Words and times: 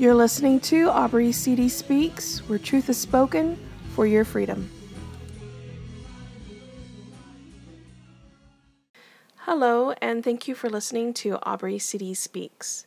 You're 0.00 0.14
listening 0.14 0.60
to 0.60 0.88
Aubrey 0.88 1.30
CD 1.30 1.68
Speaks, 1.68 2.38
where 2.48 2.58
truth 2.58 2.88
is 2.88 2.96
spoken 2.96 3.58
for 3.94 4.06
your 4.06 4.24
freedom. 4.24 4.70
Hello, 9.40 9.92
and 10.00 10.24
thank 10.24 10.48
you 10.48 10.54
for 10.54 10.70
listening 10.70 11.12
to 11.12 11.38
Aubrey 11.42 11.78
CD 11.78 12.14
Speaks. 12.14 12.86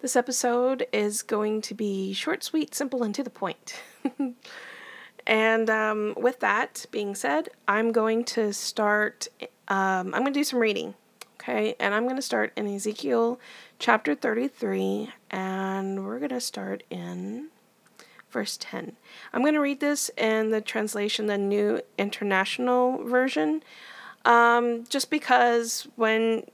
This 0.00 0.16
episode 0.16 0.86
is 0.90 1.20
going 1.20 1.60
to 1.60 1.74
be 1.74 2.14
short, 2.14 2.42
sweet, 2.42 2.74
simple, 2.74 3.02
and 3.02 3.14
to 3.14 3.22
the 3.22 3.28
point. 3.28 3.82
and 5.26 5.68
um, 5.68 6.14
with 6.16 6.40
that 6.40 6.86
being 6.90 7.14
said, 7.14 7.50
I'm 7.68 7.92
going 7.92 8.24
to 8.24 8.54
start, 8.54 9.28
um, 9.68 10.14
I'm 10.14 10.22
going 10.22 10.32
to 10.32 10.40
do 10.40 10.44
some 10.44 10.60
reading. 10.60 10.94
Okay, 11.48 11.74
and 11.80 11.94
I'm 11.94 12.02
going 12.02 12.16
to 12.16 12.20
start 12.20 12.52
in 12.56 12.66
Ezekiel 12.66 13.40
chapter 13.78 14.14
33, 14.14 15.10
and 15.30 16.04
we're 16.04 16.18
going 16.18 16.28
to 16.28 16.42
start 16.42 16.82
in 16.90 17.46
verse 18.30 18.58
10. 18.60 18.92
I'm 19.32 19.40
going 19.40 19.54
to 19.54 19.60
read 19.60 19.80
this 19.80 20.10
in 20.18 20.50
the 20.50 20.60
translation, 20.60 21.24
the 21.24 21.38
New 21.38 21.80
International 21.96 23.02
Version, 23.02 23.62
um, 24.26 24.84
just 24.90 25.08
because 25.08 25.88
when 25.96 26.44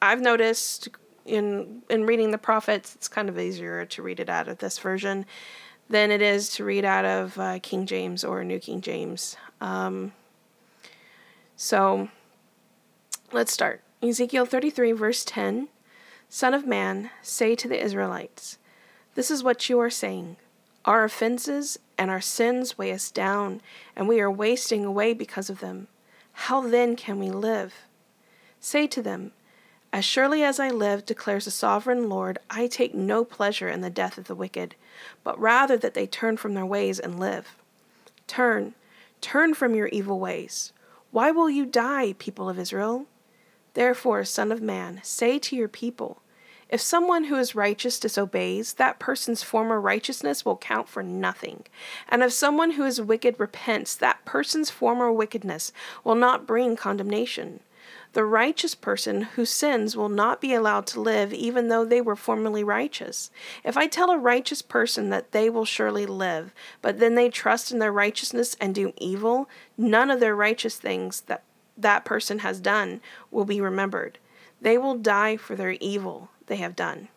I've 0.00 0.22
noticed 0.22 0.88
in 1.26 1.82
in 1.90 2.06
reading 2.06 2.30
the 2.30 2.38
prophets, 2.38 2.94
it's 2.94 3.08
kind 3.08 3.28
of 3.28 3.38
easier 3.38 3.84
to 3.84 4.02
read 4.02 4.20
it 4.20 4.30
out 4.30 4.48
of 4.48 4.56
this 4.56 4.78
version 4.78 5.26
than 5.90 6.10
it 6.10 6.22
is 6.22 6.48
to 6.54 6.64
read 6.64 6.86
out 6.86 7.04
of 7.04 7.38
uh, 7.38 7.58
King 7.58 7.84
James 7.84 8.24
or 8.24 8.42
New 8.42 8.58
King 8.58 8.80
James. 8.80 9.36
Um, 9.60 10.12
so 11.56 12.08
let's 13.32 13.52
start. 13.52 13.82
Ezekiel 14.00 14.46
33, 14.46 14.92
verse 14.92 15.24
10 15.24 15.66
Son 16.28 16.54
of 16.54 16.64
man, 16.64 17.10
say 17.20 17.56
to 17.56 17.66
the 17.66 17.82
Israelites, 17.82 18.56
This 19.16 19.28
is 19.28 19.42
what 19.42 19.68
you 19.68 19.80
are 19.80 19.90
saying. 19.90 20.36
Our 20.84 21.02
offenses 21.02 21.80
and 21.96 22.08
our 22.08 22.20
sins 22.20 22.78
weigh 22.78 22.92
us 22.92 23.10
down, 23.10 23.60
and 23.96 24.06
we 24.06 24.20
are 24.20 24.30
wasting 24.30 24.84
away 24.84 25.14
because 25.14 25.50
of 25.50 25.58
them. 25.58 25.88
How 26.32 26.60
then 26.60 26.94
can 26.94 27.18
we 27.18 27.30
live? 27.30 27.74
Say 28.60 28.86
to 28.86 29.02
them, 29.02 29.32
As 29.92 30.04
surely 30.04 30.44
as 30.44 30.60
I 30.60 30.70
live, 30.70 31.04
declares 31.04 31.46
the 31.46 31.50
sovereign 31.50 32.08
Lord, 32.08 32.38
I 32.48 32.68
take 32.68 32.94
no 32.94 33.24
pleasure 33.24 33.68
in 33.68 33.80
the 33.80 33.90
death 33.90 34.16
of 34.16 34.28
the 34.28 34.36
wicked, 34.36 34.76
but 35.24 35.40
rather 35.40 35.76
that 35.76 35.94
they 35.94 36.06
turn 36.06 36.36
from 36.36 36.54
their 36.54 36.66
ways 36.66 37.00
and 37.00 37.18
live. 37.18 37.56
Turn, 38.28 38.74
turn 39.20 39.54
from 39.54 39.74
your 39.74 39.88
evil 39.88 40.20
ways. 40.20 40.72
Why 41.10 41.32
will 41.32 41.50
you 41.50 41.66
die, 41.66 42.14
people 42.16 42.48
of 42.48 42.60
Israel? 42.60 43.06
Therefore, 43.78 44.24
Son 44.24 44.50
of 44.50 44.60
Man, 44.60 44.98
say 45.04 45.38
to 45.38 45.54
your 45.54 45.68
people, 45.68 46.20
if 46.68 46.80
someone 46.80 47.26
who 47.26 47.36
is 47.36 47.54
righteous 47.54 48.00
disobeys, 48.00 48.74
that 48.74 48.98
person's 48.98 49.44
former 49.44 49.80
righteousness 49.80 50.44
will 50.44 50.56
count 50.56 50.88
for 50.88 51.00
nothing. 51.00 51.62
And 52.08 52.24
if 52.24 52.32
someone 52.32 52.72
who 52.72 52.84
is 52.84 53.00
wicked 53.00 53.36
repents, 53.38 53.94
that 53.94 54.24
person's 54.24 54.68
former 54.68 55.12
wickedness 55.12 55.70
will 56.02 56.16
not 56.16 56.44
bring 56.44 56.74
condemnation. 56.74 57.60
The 58.14 58.24
righteous 58.24 58.74
person 58.74 59.22
who 59.22 59.44
sins 59.44 59.96
will 59.96 60.08
not 60.08 60.40
be 60.40 60.54
allowed 60.54 60.88
to 60.88 61.00
live, 61.00 61.32
even 61.32 61.68
though 61.68 61.84
they 61.84 62.00
were 62.00 62.16
formerly 62.16 62.64
righteous. 62.64 63.30
If 63.62 63.76
I 63.76 63.86
tell 63.86 64.10
a 64.10 64.18
righteous 64.18 64.60
person 64.60 65.10
that 65.10 65.30
they 65.30 65.48
will 65.48 65.64
surely 65.64 66.04
live, 66.04 66.52
but 66.82 66.98
then 66.98 67.14
they 67.14 67.28
trust 67.28 67.70
in 67.70 67.78
their 67.78 67.92
righteousness 67.92 68.56
and 68.60 68.74
do 68.74 68.92
evil, 68.96 69.48
none 69.76 70.10
of 70.10 70.18
their 70.18 70.34
righteous 70.34 70.78
things 70.78 71.20
that 71.22 71.44
that 71.78 72.04
person 72.04 72.40
has 72.40 72.60
done 72.60 73.00
will 73.30 73.44
be 73.44 73.60
remembered. 73.60 74.18
They 74.60 74.76
will 74.76 74.96
die 74.96 75.36
for 75.36 75.54
their 75.54 75.76
evil 75.80 76.30
they 76.46 76.56
have 76.56 76.76
done. 76.76 77.08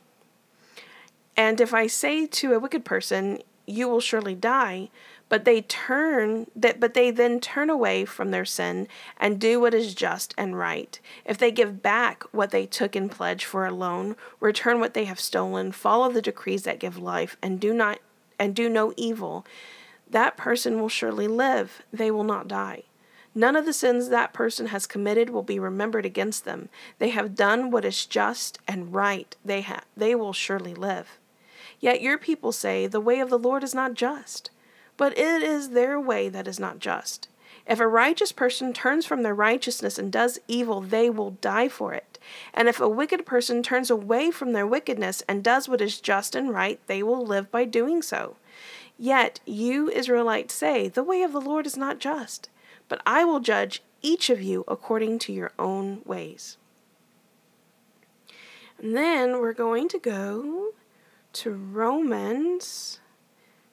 And 1.35 1.59
if 1.59 1.73
I 1.73 1.87
say 1.87 2.27
to 2.27 2.53
a 2.53 2.59
wicked 2.59 2.85
person, 2.85 3.39
you 3.65 3.87
will 3.87 4.01
surely 4.01 4.35
die, 4.35 4.89
but 5.29 5.45
they 5.45 5.61
turn 5.61 6.47
that 6.55 6.79
but 6.79 6.93
they 6.93 7.09
then 7.09 7.39
turn 7.39 7.69
away 7.69 8.03
from 8.03 8.31
their 8.31 8.43
sin 8.43 8.87
and 9.17 9.39
do 9.39 9.61
what 9.61 9.73
is 9.73 9.95
just 9.95 10.33
and 10.37 10.57
right. 10.57 10.99
If 11.25 11.37
they 11.37 11.51
give 11.51 11.81
back 11.81 12.23
what 12.33 12.51
they 12.51 12.65
took 12.65 12.95
in 12.95 13.07
pledge 13.07 13.45
for 13.45 13.65
a 13.65 13.73
loan, 13.73 14.17
return 14.39 14.79
what 14.79 14.93
they 14.93 15.05
have 15.05 15.19
stolen, 15.19 15.71
follow 15.71 16.11
the 16.11 16.21
decrees 16.21 16.63
that 16.63 16.79
give 16.79 16.97
life, 16.97 17.37
and 17.41 17.59
do 17.59 17.73
not 17.73 17.99
and 18.37 18.55
do 18.55 18.67
no 18.67 18.93
evil, 18.97 19.45
that 20.09 20.35
person 20.35 20.81
will 20.81 20.89
surely 20.89 21.27
live, 21.27 21.83
they 21.93 22.11
will 22.11 22.25
not 22.25 22.47
die. 22.47 22.83
None 23.33 23.55
of 23.55 23.65
the 23.65 23.73
sins 23.73 24.09
that 24.09 24.33
person 24.33 24.67
has 24.67 24.85
committed 24.85 25.29
will 25.29 25.43
be 25.43 25.57
remembered 25.59 26.05
against 26.05 26.43
them. 26.43 26.67
They 26.99 27.09
have 27.09 27.35
done 27.35 27.71
what 27.71 27.85
is 27.85 28.05
just 28.05 28.59
and 28.67 28.93
right. 28.93 29.35
They 29.43 29.61
ha- 29.61 29.83
they 29.95 30.15
will 30.15 30.33
surely 30.33 30.73
live. 30.73 31.17
Yet 31.79 32.01
your 32.01 32.17
people 32.17 32.51
say, 32.51 32.87
The 32.87 32.99
way 32.99 33.19
of 33.19 33.29
the 33.29 33.39
Lord 33.39 33.63
is 33.63 33.73
not 33.73 33.93
just. 33.93 34.51
But 34.97 35.17
it 35.17 35.41
is 35.41 35.69
their 35.69 35.99
way 35.99 36.27
that 36.29 36.47
is 36.47 36.59
not 36.59 36.79
just. 36.79 37.29
If 37.65 37.79
a 37.79 37.87
righteous 37.87 38.31
person 38.31 38.73
turns 38.73 39.05
from 39.05 39.23
their 39.23 39.33
righteousness 39.33 39.97
and 39.97 40.11
does 40.11 40.39
evil, 40.47 40.81
they 40.81 41.09
will 41.09 41.31
die 41.31 41.69
for 41.69 41.93
it. 41.93 42.19
And 42.53 42.67
if 42.67 42.81
a 42.81 42.89
wicked 42.89 43.25
person 43.25 43.63
turns 43.63 43.89
away 43.89 44.31
from 44.31 44.51
their 44.51 44.67
wickedness 44.67 45.23
and 45.27 45.43
does 45.43 45.69
what 45.69 45.81
is 45.81 46.01
just 46.01 46.35
and 46.35 46.53
right, 46.53 46.79
they 46.87 47.01
will 47.01 47.25
live 47.25 47.49
by 47.49 47.65
doing 47.65 48.01
so. 48.01 48.35
Yet 48.97 49.39
you 49.45 49.89
Israelites 49.89 50.53
say, 50.53 50.89
The 50.89 51.03
way 51.03 51.21
of 51.21 51.31
the 51.31 51.41
Lord 51.41 51.65
is 51.65 51.77
not 51.77 51.99
just 51.99 52.49
but 52.91 53.01
I 53.05 53.23
will 53.23 53.39
judge 53.39 53.81
each 54.01 54.29
of 54.29 54.41
you 54.41 54.65
according 54.67 55.17
to 55.19 55.31
your 55.31 55.53
own 55.57 56.01
ways. 56.03 56.57
And 58.77 58.97
then 58.97 59.39
we're 59.39 59.53
going 59.53 59.87
to 59.87 59.97
go 59.97 60.73
to 61.31 61.51
Romans 61.51 62.99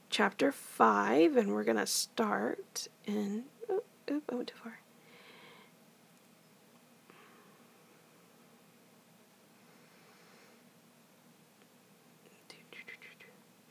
chapter 0.08 0.52
5, 0.52 1.36
and 1.36 1.52
we're 1.52 1.64
going 1.64 1.78
to 1.78 1.86
start 1.86 2.86
in. 3.06 3.46
Oh, 3.68 3.82
I 4.08 4.34
went 4.36 4.46
too 4.46 4.54
far. 4.62 4.78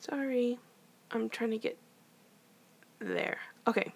Sorry, 0.01 0.59
I'm 1.11 1.29
trying 1.29 1.51
to 1.51 1.57
get 1.57 1.77
there. 2.99 3.37
Okay. 3.65 3.93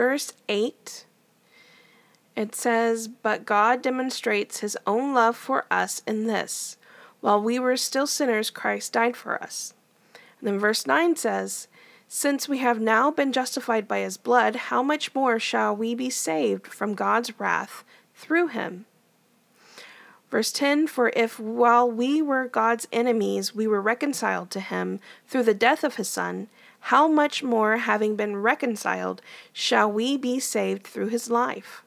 Verse 0.00 0.32
8, 0.48 1.04
it 2.34 2.54
says, 2.54 3.06
But 3.06 3.44
God 3.44 3.82
demonstrates 3.82 4.60
his 4.60 4.78
own 4.86 5.12
love 5.12 5.36
for 5.36 5.66
us 5.70 6.00
in 6.06 6.26
this 6.26 6.78
while 7.20 7.42
we 7.42 7.58
were 7.58 7.76
still 7.76 8.06
sinners, 8.06 8.48
Christ 8.48 8.94
died 8.94 9.14
for 9.14 9.42
us. 9.42 9.74
And 10.14 10.48
then 10.48 10.58
verse 10.58 10.86
9 10.86 11.16
says, 11.16 11.68
Since 12.08 12.48
we 12.48 12.56
have 12.60 12.80
now 12.80 13.10
been 13.10 13.30
justified 13.30 13.86
by 13.86 13.98
his 13.98 14.16
blood, 14.16 14.56
how 14.56 14.82
much 14.82 15.14
more 15.14 15.38
shall 15.38 15.76
we 15.76 15.94
be 15.94 16.08
saved 16.08 16.68
from 16.68 16.94
God's 16.94 17.38
wrath 17.38 17.84
through 18.14 18.46
him? 18.46 18.86
Verse 20.30 20.50
10 20.50 20.86
For 20.86 21.12
if 21.14 21.38
while 21.38 21.90
we 21.90 22.22
were 22.22 22.48
God's 22.48 22.88
enemies, 22.90 23.54
we 23.54 23.66
were 23.66 23.82
reconciled 23.82 24.50
to 24.52 24.60
him 24.60 24.98
through 25.28 25.42
the 25.42 25.52
death 25.52 25.84
of 25.84 25.96
his 25.96 26.08
Son, 26.08 26.48
how 26.80 27.06
much 27.06 27.42
more, 27.42 27.76
having 27.76 28.16
been 28.16 28.36
reconciled, 28.36 29.22
shall 29.52 29.90
we 29.90 30.16
be 30.16 30.40
saved 30.40 30.86
through 30.86 31.08
his 31.08 31.30
life? 31.30 31.82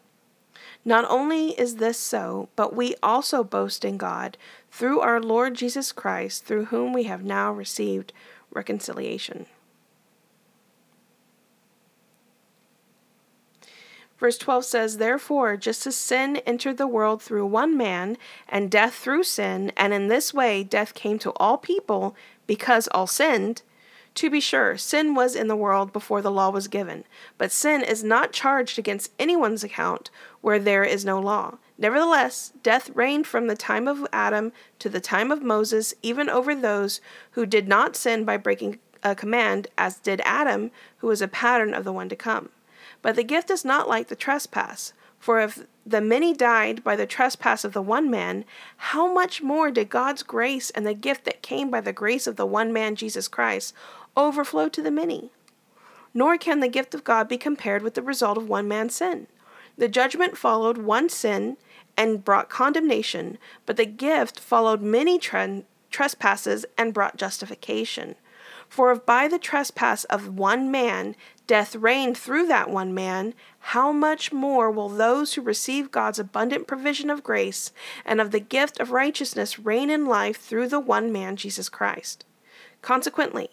Not 0.85 1.05
only 1.09 1.51
is 1.59 1.77
this 1.77 1.97
so, 1.97 2.49
but 2.55 2.75
we 2.75 2.95
also 3.01 3.43
boast 3.43 3.85
in 3.85 3.97
God 3.97 4.37
through 4.69 4.99
our 4.99 5.21
Lord 5.21 5.55
Jesus 5.55 5.91
Christ, 5.91 6.45
through 6.45 6.65
whom 6.65 6.93
we 6.93 7.03
have 7.03 7.23
now 7.23 7.51
received 7.51 8.13
reconciliation. 8.51 9.45
Verse 14.17 14.37
12 14.37 14.63
says, 14.63 14.97
Therefore, 14.97 15.57
just 15.57 15.85
as 15.85 15.97
sin 15.97 16.37
entered 16.45 16.77
the 16.77 16.87
world 16.87 17.21
through 17.21 17.45
one 17.45 17.75
man, 17.75 18.17
and 18.47 18.71
death 18.71 18.93
through 18.93 19.23
sin, 19.23 19.71
and 19.75 19.93
in 19.93 20.07
this 20.07 20.33
way 20.33 20.63
death 20.63 20.93
came 20.93 21.19
to 21.19 21.31
all 21.37 21.57
people 21.57 22.15
because 22.47 22.87
all 22.89 23.07
sinned, 23.07 23.63
to 24.15 24.29
be 24.29 24.39
sure, 24.39 24.77
sin 24.77 25.15
was 25.15 25.35
in 25.35 25.47
the 25.47 25.55
world 25.55 25.91
before 25.91 26.21
the 26.21 26.31
law 26.31 26.49
was 26.49 26.67
given, 26.67 27.03
but 27.37 27.51
sin 27.51 27.81
is 27.81 28.03
not 28.03 28.31
charged 28.31 28.77
against 28.77 29.11
anyone's 29.17 29.63
account 29.63 30.11
where 30.41 30.59
there 30.59 30.83
is 30.83 31.03
no 31.03 31.19
law. 31.19 31.57
Nevertheless, 31.77 32.53
death 32.61 32.91
reigned 32.93 33.25
from 33.25 33.47
the 33.47 33.55
time 33.55 33.87
of 33.87 34.05
Adam 34.13 34.51
to 34.79 34.89
the 34.89 34.99
time 34.99 35.31
of 35.31 35.41
Moses, 35.41 35.95
even 36.03 36.29
over 36.29 36.53
those 36.53 37.01
who 37.31 37.45
did 37.45 37.67
not 37.67 37.95
sin 37.95 38.23
by 38.23 38.37
breaking 38.37 38.79
a 39.01 39.15
command, 39.15 39.67
as 39.77 39.97
did 39.97 40.21
Adam, 40.23 40.69
who 40.97 41.07
was 41.07 41.21
a 41.21 41.27
pattern 41.27 41.73
of 41.73 41.83
the 41.83 41.93
one 41.93 42.09
to 42.09 42.15
come. 42.15 42.49
But 43.01 43.15
the 43.15 43.23
gift 43.23 43.49
is 43.49 43.65
not 43.65 43.89
like 43.89 44.07
the 44.07 44.15
trespass. 44.15 44.93
For 45.19 45.39
if 45.39 45.65
the 45.85 46.01
many 46.01 46.33
died 46.33 46.83
by 46.83 46.95
the 46.95 47.05
trespass 47.05 47.63
of 47.63 47.73
the 47.73 47.81
one 47.81 48.09
man, 48.09 48.45
how 48.77 49.11
much 49.11 49.41
more 49.41 49.69
did 49.71 49.89
God's 49.89 50.23
grace 50.23 50.69
and 50.69 50.85
the 50.85 50.93
gift 50.93 51.25
that 51.25 51.41
came 51.41 51.69
by 51.69 51.81
the 51.81 51.93
grace 51.93 52.27
of 52.27 52.35
the 52.35 52.45
one 52.45 52.71
man, 52.71 52.95
Jesus 52.95 53.27
Christ, 53.27 53.73
overflow 54.15 54.69
to 54.69 54.81
the 54.81 54.91
many. 54.91 55.31
Nor 56.13 56.37
can 56.37 56.59
the 56.59 56.67
gift 56.67 56.93
of 56.93 57.03
God 57.03 57.27
be 57.27 57.37
compared 57.37 57.81
with 57.81 57.95
the 57.95 58.01
result 58.01 58.37
of 58.37 58.47
one 58.47 58.67
man's 58.67 58.95
sin. 58.95 59.27
The 59.77 59.87
judgment 59.87 60.37
followed 60.37 60.77
one 60.77 61.09
sin, 61.09 61.57
and 61.97 62.23
brought 62.23 62.49
condemnation, 62.49 63.37
but 63.65 63.77
the 63.77 63.85
gift 63.85 64.39
followed 64.39 64.81
many 64.81 65.19
tre- 65.19 65.63
trespasses 65.91 66.65
and 66.77 66.93
brought 66.93 67.17
justification. 67.17 68.15
For 68.73 68.91
if 68.91 69.05
by 69.05 69.27
the 69.27 69.37
trespass 69.37 70.03
of 70.05 70.39
one 70.39 70.71
man 70.71 71.15
death 71.45 71.75
reigned 71.75 72.17
through 72.17 72.47
that 72.47 72.71
one 72.71 72.91
man, 72.91 73.35
how 73.59 73.91
much 73.91 74.33
more 74.33 74.71
will 74.71 74.89
those 74.89 75.35
who 75.35 75.43
receive 75.43 75.91
God's 75.91 76.17
abundant 76.17 76.65
provision 76.65 77.11
of 77.11 77.21
grace 77.21 77.71
and 78.03 78.19
of 78.19 78.31
the 78.31 78.39
gift 78.39 78.79
of 78.79 78.89
righteousness 78.89 79.59
reign 79.59 79.91
in 79.91 80.07
life 80.07 80.37
through 80.37 80.69
the 80.69 80.79
one 80.79 81.11
man, 81.11 81.35
Jesus 81.35 81.69
Christ? 81.69 82.25
Consequently, 82.81 83.51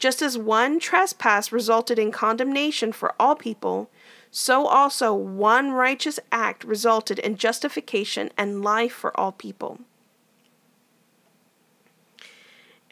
just 0.00 0.20
as 0.20 0.36
one 0.36 0.80
trespass 0.80 1.52
resulted 1.52 1.96
in 1.96 2.10
condemnation 2.10 2.90
for 2.90 3.14
all 3.20 3.36
people, 3.36 3.88
so 4.32 4.66
also 4.66 5.14
one 5.14 5.70
righteous 5.70 6.18
act 6.32 6.64
resulted 6.64 7.20
in 7.20 7.36
justification 7.36 8.32
and 8.36 8.64
life 8.64 8.92
for 8.92 9.16
all 9.16 9.30
people. 9.30 9.78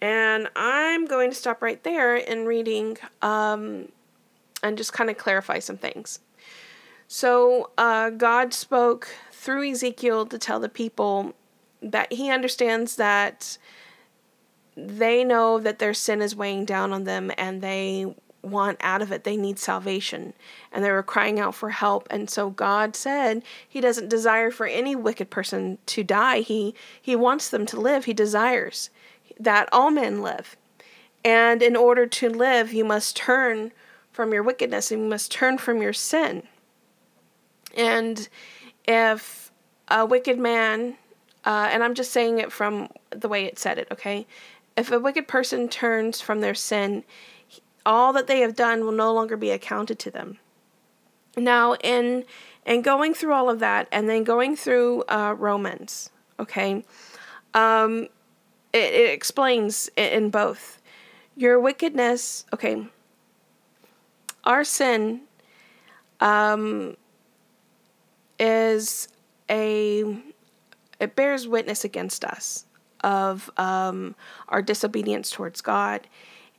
And 0.04 0.50
I'm 0.54 1.06
going 1.06 1.30
to 1.30 1.34
stop 1.34 1.62
right 1.62 1.82
there 1.82 2.14
in 2.14 2.44
reading 2.44 2.98
um, 3.22 3.88
and 4.62 4.76
just 4.76 4.92
kind 4.92 5.08
of 5.08 5.16
clarify 5.16 5.60
some 5.60 5.78
things. 5.78 6.20
So, 7.08 7.70
uh, 7.78 8.10
God 8.10 8.52
spoke 8.52 9.08
through 9.32 9.70
Ezekiel 9.70 10.26
to 10.26 10.38
tell 10.38 10.60
the 10.60 10.68
people 10.68 11.32
that 11.80 12.12
he 12.12 12.30
understands 12.30 12.96
that 12.96 13.56
they 14.76 15.24
know 15.24 15.58
that 15.58 15.78
their 15.78 15.94
sin 15.94 16.20
is 16.20 16.36
weighing 16.36 16.66
down 16.66 16.92
on 16.92 17.04
them 17.04 17.30
and 17.38 17.62
they 17.62 18.14
want 18.42 18.76
out 18.82 19.00
of 19.00 19.10
it. 19.10 19.24
They 19.24 19.38
need 19.38 19.58
salvation. 19.58 20.34
And 20.70 20.84
they 20.84 20.90
were 20.90 21.02
crying 21.02 21.40
out 21.40 21.54
for 21.54 21.70
help. 21.70 22.06
And 22.10 22.28
so 22.28 22.50
God 22.50 22.94
said 22.94 23.42
he 23.66 23.80
doesn't 23.80 24.10
desire 24.10 24.50
for 24.50 24.66
any 24.66 24.94
wicked 24.94 25.30
person 25.30 25.78
to 25.86 26.04
die. 26.04 26.40
He 26.40 26.74
he 27.00 27.16
wants 27.16 27.48
them 27.48 27.64
to 27.64 27.80
live. 27.80 28.04
He 28.04 28.12
desires 28.12 28.90
that 29.38 29.68
all 29.72 29.90
men 29.90 30.22
live. 30.22 30.56
And 31.24 31.62
in 31.62 31.74
order 31.74 32.06
to 32.06 32.28
live, 32.28 32.72
you 32.72 32.84
must 32.84 33.16
turn 33.16 33.72
from 34.12 34.32
your 34.32 34.42
wickedness 34.42 34.90
and 34.90 35.02
you 35.02 35.08
must 35.08 35.32
turn 35.32 35.58
from 35.58 35.80
your 35.80 35.92
sin. 35.92 36.44
And 37.76 38.28
if 38.86 39.50
a 39.88 40.06
wicked 40.06 40.38
man, 40.38 40.96
uh, 41.44 41.68
and 41.70 41.82
I'm 41.82 41.94
just 41.94 42.12
saying 42.12 42.38
it 42.38 42.52
from 42.52 42.88
the 43.10 43.28
way 43.28 43.44
it 43.44 43.58
said 43.58 43.78
it, 43.78 43.88
okay? 43.90 44.26
If 44.76 44.92
a 44.92 45.00
wicked 45.00 45.28
person 45.28 45.68
turns 45.68 46.20
from 46.20 46.40
their 46.40 46.54
sin, 46.54 47.04
all 47.86 48.12
that 48.12 48.26
they 48.26 48.40
have 48.40 48.54
done 48.54 48.84
will 48.84 48.92
no 48.92 49.12
longer 49.12 49.36
be 49.36 49.50
accounted 49.50 49.98
to 50.00 50.10
them. 50.10 50.38
Now, 51.36 51.74
in 51.74 52.24
in 52.64 52.80
going 52.80 53.12
through 53.12 53.34
all 53.34 53.50
of 53.50 53.58
that, 53.58 53.88
and 53.92 54.08
then 54.08 54.24
going 54.24 54.56
through 54.56 55.02
uh, 55.08 55.34
Romans, 55.36 56.10
okay, 56.40 56.84
um, 57.52 58.08
it, 58.74 58.92
it 58.92 59.10
explains 59.10 59.88
in 59.96 60.30
both 60.30 60.82
your 61.36 61.58
wickedness. 61.60 62.44
Okay, 62.52 62.86
our 64.42 64.64
sin 64.64 65.22
um, 66.20 66.96
is 68.38 69.08
a 69.48 70.18
it 71.00 71.16
bears 71.16 71.46
witness 71.46 71.84
against 71.84 72.24
us 72.24 72.66
of 73.02 73.50
um, 73.56 74.14
our 74.48 74.62
disobedience 74.62 75.30
towards 75.30 75.60
God, 75.60 76.06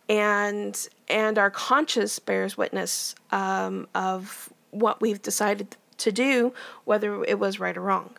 and 0.08 0.88
and 1.10 1.38
our 1.38 1.52
conscience 1.52 2.18
bears 2.20 2.58
witness 2.58 3.14
um, 3.32 3.88
of 3.94 4.52
what 4.72 5.02
we've 5.02 5.22
decided 5.22 5.76
to 5.98 6.12
do, 6.12 6.54
whether 6.86 7.24
it 7.26 7.40
was 7.40 7.60
right 7.60 7.76
or 7.76 7.82
wrong. 7.82 8.16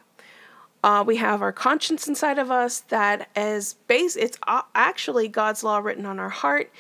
Uh, 0.87 1.03
we 1.03 1.17
have 1.17 1.43
our 1.43 1.51
conscience 1.51 2.07
inside 2.07 2.39
of 2.39 2.49
us 2.49 2.79
that 2.79 3.29
is 3.35 3.75
base. 3.89 4.15
It's 4.15 4.39
actually 4.77 5.27
God's 5.27 5.65
law 5.65 5.79
written 5.79 6.07
on 6.07 6.21
our 6.21 6.29
heart, 6.29 6.71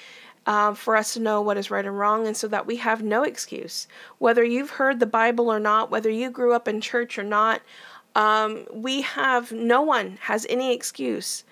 uh, 0.47 0.75
for 0.75 0.95
us 0.95 1.15
to 1.15 1.21
know 1.21 1.43
what 1.43 1.57
is 1.57 1.73
right 1.73 1.85
and 1.85 1.99
wrong, 1.99 2.25
and 2.25 2.37
so 2.37 2.47
that 2.47 2.67
we 2.69 2.77
have 2.77 3.03
no 3.03 3.25
excuse. 3.25 3.89
Whether 4.19 4.45
you've 4.45 4.71
heard 4.71 5.01
the 5.01 5.07
Bible 5.07 5.51
or 5.53 5.59
not, 5.59 5.91
whether 5.91 6.09
you 6.09 6.31
grew 6.31 6.53
up 6.53 6.69
in 6.69 6.81
church 6.81 7.19
or 7.19 7.25
not, 7.25 7.63
um, 8.15 8.65
we 8.73 9.01
have 9.01 9.51
no 9.51 9.83
one 9.83 10.19
has 10.21 10.47
any 10.49 10.73
excuse 10.73 11.43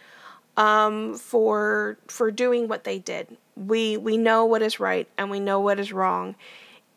um, 0.57 1.15
for 1.17 1.99
for 2.07 2.31
doing 2.31 2.69
what 2.69 2.85
they 2.85 3.01
did. 3.01 3.37
We 3.57 3.97
we 3.97 4.17
know 4.17 4.45
what 4.45 4.63
is 4.63 4.79
right 4.79 5.09
and 5.19 5.29
we 5.29 5.41
know 5.41 5.59
what 5.59 5.81
is 5.81 5.93
wrong, 5.93 6.37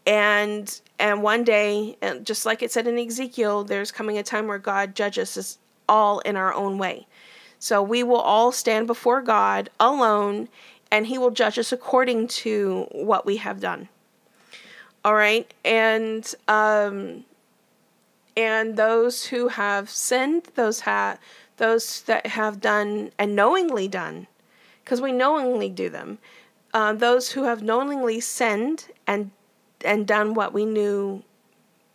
and 0.08 0.82
and 0.98 1.22
one 1.22 1.44
day, 1.44 1.98
and 2.02 2.26
just 2.26 2.46
like 2.46 2.64
it 2.64 2.72
said 2.72 2.88
in 2.88 2.98
Ezekiel, 2.98 3.66
there's 3.66 3.92
coming 3.92 4.18
a 4.18 4.24
time 4.24 4.48
where 4.48 4.58
God 4.58 4.96
judges 4.96 5.38
us 5.38 5.60
all 5.88 6.20
in 6.22 6.36
our 6.36 6.54
own 6.54 6.80
way. 6.80 7.06
So 7.60 7.84
we 7.84 8.02
will 8.02 8.22
all 8.22 8.52
stand 8.52 8.88
before 8.88 9.22
God 9.22 9.70
alone 9.80 10.48
and 10.92 11.06
he 11.06 11.18
will 11.18 11.32
judge 11.32 11.60
us 11.60 11.72
according 11.72 12.28
to 12.28 12.88
what 12.92 13.26
we 13.26 13.38
have 13.38 13.60
done. 13.60 13.90
All 15.04 15.14
right, 15.14 15.54
and 15.64 16.34
um, 16.48 17.26
and 18.36 18.78
those 18.78 19.26
who 19.26 19.50
have 19.50 19.90
sinned, 19.90 20.44
those 20.56 20.82
have 20.82 21.20
those 21.58 22.02
that 22.04 22.28
have 22.28 22.62
done 22.62 23.12
and 23.20 23.36
knowingly 23.36 23.88
done, 23.88 24.28
because 24.84 25.02
we 25.02 25.12
knowingly 25.12 25.70
do 25.70 25.90
them. 25.90 26.18
Uh, 26.74 26.94
those 26.94 27.32
who 27.32 27.44
have 27.44 27.64
knowingly 27.64 28.20
sinned 28.20 28.88
and 29.06 29.32
and 29.84 30.08
done 30.08 30.34
what 30.34 30.54
we 30.54 30.66
knew 30.66 31.24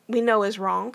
we 0.09 0.21
know 0.21 0.43
is 0.43 0.59
wrong 0.59 0.95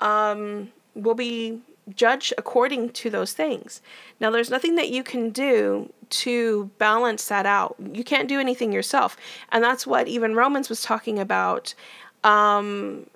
um, 0.00 0.72
will 0.94 1.14
be 1.14 1.60
judged 1.94 2.32
according 2.38 2.90
to 2.90 3.10
those 3.10 3.32
things. 3.32 3.82
Now, 4.20 4.30
there's 4.30 4.50
nothing 4.50 4.76
that 4.76 4.90
you 4.90 5.02
can 5.02 5.30
do 5.30 5.92
to 6.10 6.70
balance 6.78 7.28
that 7.28 7.46
out. 7.46 7.76
You 7.92 8.04
can't 8.04 8.28
do 8.28 8.40
anything 8.40 8.72
yourself. 8.72 9.16
And 9.50 9.62
that's 9.62 9.86
what 9.86 10.08
even 10.08 10.34
Romans 10.34 10.68
was 10.68 10.82
talking 10.82 11.18
about. 11.18 11.74
Um, 12.22 13.06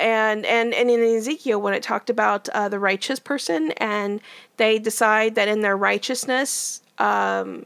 and 0.00 0.44
and 0.44 0.74
and 0.74 0.90
in 0.90 1.00
Ezekiel 1.16 1.60
when 1.60 1.72
it 1.72 1.82
talked 1.82 2.10
about 2.10 2.48
uh, 2.48 2.68
the 2.68 2.80
righteous 2.80 3.20
person 3.20 3.70
and 3.72 4.20
they 4.56 4.78
decide 4.78 5.36
that 5.36 5.46
in 5.46 5.60
their 5.60 5.76
righteousness 5.76 6.82
um, 6.98 7.64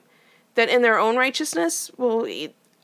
that 0.54 0.68
in 0.68 0.82
their 0.82 0.98
own 0.98 1.16
righteousness 1.16 1.90
well 1.96 2.26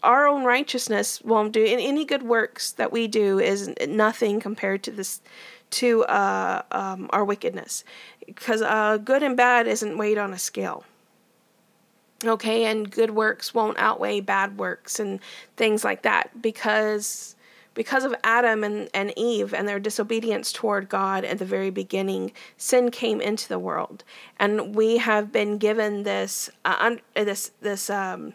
our 0.04 0.28
own 0.28 0.44
righteousness 0.44 1.20
won't 1.22 1.52
do. 1.52 1.64
Any 1.64 2.04
good 2.04 2.22
works 2.22 2.72
that 2.72 2.92
we 2.92 3.08
do 3.08 3.38
is 3.38 3.72
nothing 3.88 4.40
compared 4.40 4.82
to 4.84 4.90
this 4.90 5.20
to 5.70 6.04
uh, 6.04 6.62
um, 6.70 7.08
our 7.12 7.24
wickedness. 7.24 7.84
Because 8.26 8.62
uh, 8.62 8.98
good 8.98 9.22
and 9.22 9.36
bad 9.36 9.66
isn't 9.66 9.98
weighed 9.98 10.19
on 10.19 10.32
a 10.32 10.38
scale. 10.38 10.84
Okay? 12.24 12.64
And 12.64 12.90
good 12.90 13.10
works 13.10 13.52
won't 13.52 13.79
outweigh 13.79 14.20
bad 14.20 14.58
works 14.58 15.00
and 15.00 15.20
things 15.56 15.84
like 15.84 16.02
that. 16.02 16.40
Because 16.40 17.34
because 17.74 18.05
of 18.05 18.14
Adam 18.22 18.62
and, 18.62 18.88
and 18.94 19.12
Eve 19.17 19.52
and 19.52 19.67
their 19.67 19.81
disobedience 19.81 20.52
toward 20.52 20.88
God 20.88 21.24
at 21.24 21.38
the 21.38 21.44
very 21.44 21.70
beginning, 21.70 22.31
sin 22.56 22.93
came 22.93 23.20
into 23.20 23.48
the 23.48 23.58
world, 23.58 24.05
and 24.38 24.76
we 24.76 24.98
have 24.98 25.32
been 25.32 25.58
given 25.58 26.05
this 26.05 26.48
uh, 26.64 26.76
un, 26.79 27.00
this 27.14 27.50
this 27.60 27.90
um, 27.90 28.32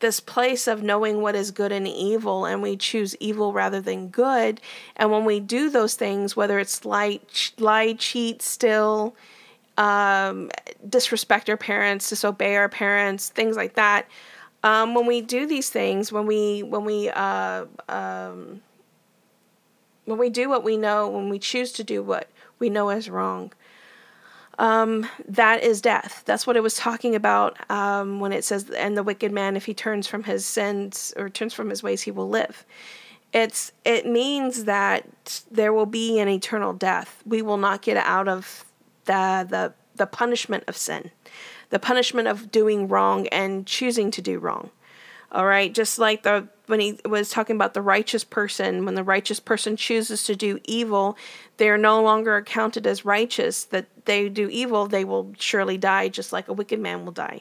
this 0.00 0.20
place 0.20 0.66
of 0.66 0.82
knowing 0.82 1.20
what 1.20 1.34
is 1.34 1.50
good 1.50 1.72
and 1.72 1.86
evil, 1.86 2.44
and 2.44 2.62
we 2.62 2.76
choose 2.76 3.16
evil 3.20 3.52
rather 3.52 3.80
than 3.80 4.08
good. 4.08 4.60
And 4.96 5.10
when 5.10 5.24
we 5.24 5.40
do 5.40 5.70
those 5.70 5.94
things, 5.94 6.36
whether 6.36 6.58
it's 6.58 6.84
lie, 6.84 7.20
lie 7.58 7.94
cheat, 7.94 8.42
steal, 8.42 9.14
um, 9.76 10.50
disrespect 10.88 11.48
our 11.48 11.56
parents, 11.56 12.10
disobey 12.10 12.56
our 12.56 12.68
parents, 12.68 13.28
things 13.28 13.56
like 13.56 13.74
that. 13.74 14.06
Um, 14.64 14.94
when 14.94 15.06
we 15.06 15.20
do 15.20 15.46
these 15.46 15.70
things, 15.70 16.10
when 16.10 16.26
we 16.26 16.62
when 16.64 16.84
we 16.84 17.10
uh, 17.10 17.66
um, 17.88 18.60
when 20.04 20.18
we 20.18 20.30
do 20.30 20.48
what 20.48 20.64
we 20.64 20.76
know, 20.76 21.08
when 21.08 21.28
we 21.28 21.38
choose 21.38 21.70
to 21.72 21.84
do 21.84 22.02
what 22.02 22.28
we 22.58 22.68
know 22.68 22.90
is 22.90 23.08
wrong, 23.08 23.52
um, 24.58 25.08
that 25.26 25.62
is 25.62 25.80
death. 25.80 26.22
That's 26.26 26.46
what 26.46 26.56
it 26.56 26.62
was 26.62 26.74
talking 26.74 27.14
about 27.14 27.56
um, 27.70 28.20
when 28.20 28.32
it 28.32 28.44
says, 28.44 28.68
"And 28.70 28.96
the 28.96 29.02
wicked 29.02 29.32
man, 29.32 29.56
if 29.56 29.66
he 29.66 29.74
turns 29.74 30.06
from 30.06 30.24
his 30.24 30.44
sins 30.44 31.14
or 31.16 31.28
turns 31.28 31.54
from 31.54 31.70
his 31.70 31.82
ways, 31.82 32.02
he 32.02 32.10
will 32.10 32.28
live." 32.28 32.66
It's 33.32 33.72
it 33.84 34.06
means 34.06 34.64
that 34.64 35.42
there 35.50 35.72
will 35.72 35.86
be 35.86 36.18
an 36.18 36.28
eternal 36.28 36.72
death. 36.72 37.22
We 37.24 37.42
will 37.42 37.58
not 37.58 37.82
get 37.82 37.96
out 37.98 38.28
of 38.28 38.64
the 39.04 39.46
the 39.48 39.74
the 39.94 40.06
punishment 40.06 40.64
of 40.66 40.76
sin, 40.76 41.10
the 41.70 41.78
punishment 41.78 42.28
of 42.28 42.50
doing 42.50 42.88
wrong 42.88 43.26
and 43.28 43.66
choosing 43.66 44.10
to 44.12 44.22
do 44.22 44.38
wrong. 44.38 44.70
All 45.30 45.46
right, 45.46 45.72
just 45.72 45.98
like 45.98 46.22
the 46.22 46.48
when 46.68 46.80
he 46.80 46.98
was 47.04 47.30
talking 47.30 47.56
about 47.56 47.74
the 47.74 47.82
righteous 47.82 48.24
person, 48.24 48.84
when 48.84 48.94
the 48.94 49.04
righteous 49.04 49.40
person 49.40 49.76
chooses 49.76 50.24
to 50.24 50.36
do 50.36 50.58
evil, 50.64 51.16
they 51.56 51.68
are 51.68 51.78
no 51.78 52.02
longer 52.02 52.36
accounted 52.36 52.86
as 52.86 53.04
righteous. 53.04 53.64
That 53.64 53.86
they 54.04 54.28
do 54.28 54.48
evil, 54.48 54.86
they 54.86 55.04
will 55.04 55.32
surely 55.38 55.78
die, 55.78 56.08
just 56.08 56.32
like 56.32 56.48
a 56.48 56.52
wicked 56.52 56.78
man 56.78 57.04
will 57.04 57.12
die. 57.12 57.40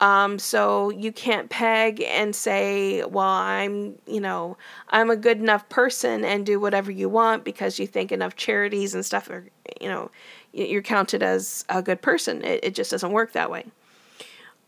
Um, 0.00 0.38
so 0.38 0.90
you 0.90 1.12
can't 1.12 1.48
peg 1.48 2.02
and 2.02 2.34
say, 2.34 3.04
well, 3.04 3.24
I'm, 3.24 3.94
you 4.06 4.20
know, 4.20 4.56
I'm 4.90 5.08
a 5.08 5.16
good 5.16 5.38
enough 5.38 5.68
person 5.68 6.24
and 6.24 6.44
do 6.44 6.58
whatever 6.58 6.90
you 6.90 7.08
want 7.08 7.44
because 7.44 7.78
you 7.78 7.86
think 7.86 8.10
enough 8.10 8.34
charities 8.34 8.94
and 8.94 9.06
stuff 9.06 9.30
are, 9.30 9.46
you 9.80 9.88
know, 9.88 10.10
you're 10.52 10.82
counted 10.82 11.22
as 11.22 11.64
a 11.68 11.80
good 11.80 12.02
person. 12.02 12.44
It, 12.44 12.64
it 12.64 12.74
just 12.74 12.90
doesn't 12.90 13.12
work 13.12 13.32
that 13.32 13.50
way. 13.50 13.66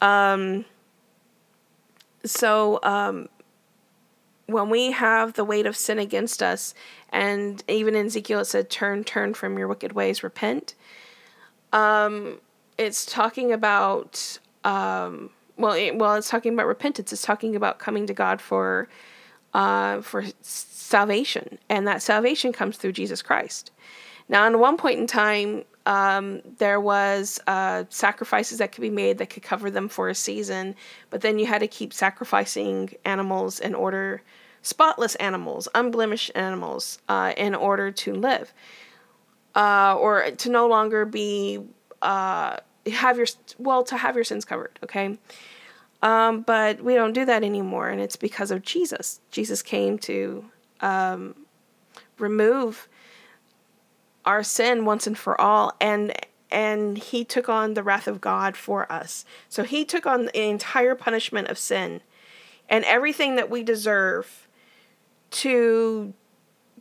Um, 0.00 0.64
so 2.24 2.80
um, 2.82 3.28
when 4.46 4.70
we 4.70 4.92
have 4.92 5.34
the 5.34 5.44
weight 5.44 5.66
of 5.66 5.76
sin 5.76 5.98
against 5.98 6.42
us, 6.42 6.74
and 7.10 7.62
even 7.68 7.94
in 7.94 8.06
Ezekiel 8.06 8.40
it 8.40 8.46
said, 8.46 8.70
"Turn, 8.70 9.04
turn 9.04 9.34
from 9.34 9.58
your 9.58 9.68
wicked 9.68 9.92
ways, 9.92 10.22
repent." 10.22 10.74
Um, 11.72 12.40
it's 12.78 13.04
talking 13.04 13.52
about 13.52 14.38
um, 14.64 15.30
well, 15.56 15.72
it, 15.72 15.96
well, 15.96 16.14
it's 16.14 16.28
talking 16.28 16.52
about 16.52 16.66
repentance. 16.66 17.12
It's 17.12 17.22
talking 17.22 17.56
about 17.56 17.78
coming 17.78 18.06
to 18.06 18.14
God 18.14 18.40
for 18.40 18.88
uh, 19.54 20.02
for 20.02 20.24
salvation, 20.42 21.58
and 21.68 21.86
that 21.86 22.02
salvation 22.02 22.52
comes 22.52 22.76
through 22.76 22.92
Jesus 22.92 23.22
Christ. 23.22 23.70
Now, 24.28 24.46
at 24.46 24.58
one 24.58 24.76
point 24.76 24.98
in 24.98 25.06
time, 25.06 25.64
um, 25.86 26.42
there 26.58 26.80
was 26.80 27.40
uh, 27.46 27.84
sacrifices 27.90 28.58
that 28.58 28.72
could 28.72 28.82
be 28.82 28.90
made 28.90 29.18
that 29.18 29.30
could 29.30 29.44
cover 29.44 29.70
them 29.70 29.88
for 29.88 30.08
a 30.08 30.14
season, 30.14 30.74
but 31.10 31.20
then 31.20 31.38
you 31.38 31.46
had 31.46 31.60
to 31.60 31.68
keep 31.68 31.92
sacrificing 31.92 32.92
animals 33.04 33.60
in 33.60 33.74
order, 33.74 34.22
spotless 34.62 35.14
animals, 35.16 35.68
unblemished 35.76 36.32
animals, 36.34 36.98
uh, 37.08 37.32
in 37.36 37.54
order 37.54 37.92
to 37.92 38.14
live, 38.14 38.52
uh, 39.54 39.96
or 39.96 40.30
to 40.32 40.50
no 40.50 40.66
longer 40.66 41.04
be 41.04 41.60
uh, 42.02 42.56
have 42.92 43.16
your 43.16 43.26
well 43.58 43.84
to 43.84 43.96
have 43.96 44.16
your 44.16 44.24
sins 44.24 44.44
covered. 44.44 44.78
Okay, 44.82 45.16
um, 46.02 46.42
but 46.42 46.82
we 46.82 46.94
don't 46.94 47.12
do 47.12 47.24
that 47.24 47.44
anymore, 47.44 47.88
and 47.88 48.00
it's 48.00 48.16
because 48.16 48.50
of 48.50 48.62
Jesus. 48.62 49.20
Jesus 49.30 49.62
came 49.62 49.98
to 50.00 50.44
um, 50.80 51.46
remove 52.18 52.88
our 54.26 54.42
sin 54.42 54.84
once 54.84 55.06
and 55.06 55.16
for 55.16 55.40
all 55.40 55.72
and 55.80 56.12
and 56.50 56.98
he 56.98 57.24
took 57.24 57.48
on 57.48 57.74
the 57.74 57.82
wrath 57.82 58.06
of 58.06 58.20
God 58.20 58.56
for 58.56 58.90
us. 58.90 59.24
So 59.48 59.64
he 59.64 59.84
took 59.84 60.06
on 60.06 60.26
the 60.26 60.48
entire 60.48 60.94
punishment 60.94 61.48
of 61.48 61.58
sin 61.58 62.00
and 62.68 62.84
everything 62.84 63.36
that 63.36 63.50
we 63.50 63.62
deserve 63.62 64.48
to 65.30 66.14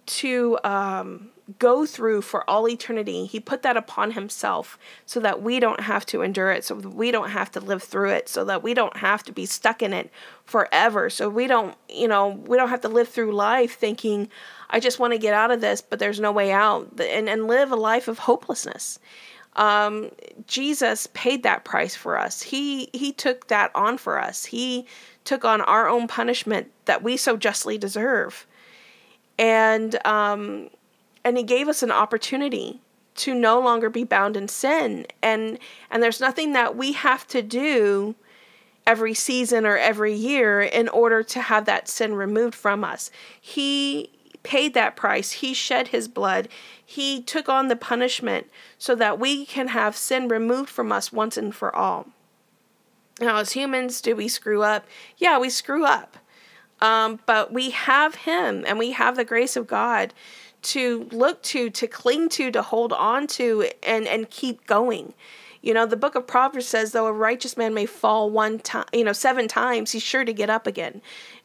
to 0.06 0.58
um, 0.64 1.30
go 1.60 1.86
through 1.86 2.22
for 2.22 2.50
all 2.50 2.68
eternity. 2.68 3.26
He 3.26 3.40
put 3.40 3.62
that 3.62 3.78
upon 3.78 4.12
himself 4.12 4.80
so 5.06 5.20
that 5.20 5.42
we 5.42 5.60
don't 5.60 5.82
have 5.82 6.06
to 6.08 6.22
endure 6.22 6.52
it, 6.52 6.64
so 6.64 6.76
we 6.76 7.12
don't 7.12 7.30
have 7.30 7.52
to 7.52 7.60
live 7.60 7.84
through 7.84 8.10
it, 8.10 8.28
so 8.28 8.44
that 8.46 8.64
we 8.64 8.74
don't 8.74 8.98
have 8.98 9.24
to 9.24 9.32
be 9.32 9.46
stuck 9.46 9.84
in 9.84 9.94
it 9.94 10.10
forever. 10.44 11.10
So 11.10 11.30
we 11.30 11.46
don't, 11.48 11.76
you 11.88 12.08
know, 12.08 12.30
we 12.30 12.58
don't 12.58 12.70
have 12.70 12.82
to 12.82 12.90
live 12.90 13.10
through 13.10 13.32
life 13.32 13.78
thinking, 13.78 14.30
I 14.70 14.80
just 14.80 15.00
want 15.00 15.14
to 15.14 15.20
get 15.20 15.36
out 15.36 15.52
of 15.52 15.62
this, 15.62 15.82
but 15.82 16.00
there's 16.00 16.20
no 16.20 16.32
way 16.32 16.52
out, 16.52 16.90
and, 17.00 17.30
and 17.30 17.48
live 17.48 17.72
a 17.72 17.76
life 17.76 18.08
of 18.08 18.20
hopelessness. 18.20 19.00
Um, 19.56 20.12
Jesus 20.48 21.08
paid 21.14 21.44
that 21.44 21.64
price 21.64 21.96
for 21.96 22.20
us. 22.20 22.42
He 22.42 22.90
he 22.92 23.14
took 23.14 23.48
that 23.48 23.72
on 23.74 23.98
for 23.98 24.20
us. 24.20 24.44
He 24.44 24.86
took 25.24 25.46
on 25.46 25.62
our 25.62 25.88
own 25.88 26.08
punishment 26.08 26.72
that 26.86 27.04
we 27.04 27.16
so 27.16 27.38
justly 27.38 27.78
deserve, 27.78 28.46
and 29.40 30.06
um, 30.06 30.70
and 31.26 31.36
he 31.38 31.44
gave 31.44 31.68
us 31.68 31.84
an 31.84 31.92
opportunity 31.92 32.80
to 33.16 33.34
no 33.34 33.60
longer 33.60 33.90
be 33.90 34.04
bound 34.04 34.38
in 34.38 34.48
sin. 34.48 35.08
And 35.22 35.58
and 35.90 36.02
there's 36.02 36.22
nothing 36.22 36.54
that 36.54 36.78
we 36.78 36.94
have 36.94 37.28
to 37.28 37.42
do 37.42 38.16
every 38.86 39.16
season 39.16 39.66
or 39.66 39.78
every 39.78 40.14
year 40.14 40.62
in 40.62 40.88
order 40.90 41.24
to 41.24 41.42
have 41.42 41.66
that 41.66 41.90
sin 41.90 42.14
removed 42.14 42.54
from 42.54 42.84
us. 42.84 43.10
He 43.42 44.12
paid 44.44 44.76
that 44.76 44.96
price. 44.96 45.32
He 45.32 45.56
shed 45.56 45.88
his 45.88 46.08
blood. 46.08 46.48
He 46.86 47.20
took 47.22 47.50
on 47.50 47.68
the 47.68 47.76
punishment 47.76 48.48
so 48.78 48.94
that 48.94 49.20
we 49.20 49.44
can 49.46 49.70
have 49.70 49.98
sin 49.98 50.28
removed 50.28 50.70
from 50.70 50.92
us 50.92 51.12
once 51.12 51.36
and 51.36 51.56
for 51.56 51.76
all. 51.76 52.08
Now, 53.20 53.38
as 53.38 53.54
humans, 53.54 54.02
do 54.02 54.16
we 54.16 54.28
screw 54.28 54.62
up? 54.62 54.86
Yeah, 55.18 55.40
we 55.40 55.50
screw 55.50 55.84
up. 55.84 56.18
Um, 56.82 57.20
but 57.26 57.52
we 57.54 57.72
have 57.72 58.16
him 58.16 58.64
and 58.68 58.78
we 58.78 58.92
have 58.92 59.16
the 59.16 59.24
grace 59.24 59.56
of 59.56 59.66
God 59.66 60.14
to 60.66 61.08
look 61.12 61.42
to, 61.44 61.70
to 61.70 61.88
cling 61.88 62.30
to, 62.30 62.52
to 62.52 62.62
hold 62.62 62.94
on 62.94 63.28
to, 63.28 63.70
and, 63.84 64.08
and 64.08 64.30
keep 64.30 64.66
going. 64.66 65.14
You 65.62 65.74
know, 65.74 65.88
the 65.88 65.98
book 65.98 66.14
of 66.14 66.28
Proverbs 66.28 66.68
says, 66.68 66.92
though 66.92 67.08
a 67.08 67.12
righteous 67.12 67.58
man 67.58 67.74
may 67.74 67.88
fall 67.88 68.30
one 68.30 68.60
time, 68.60 68.86
you 68.94 69.04
know, 69.04 69.14
seven 69.14 69.48
times, 69.48 69.92
he's 69.92 70.04
sure 70.04 70.24
to 70.24 70.32
get 70.32 70.50
up 70.50 70.68
again. 70.68 71.02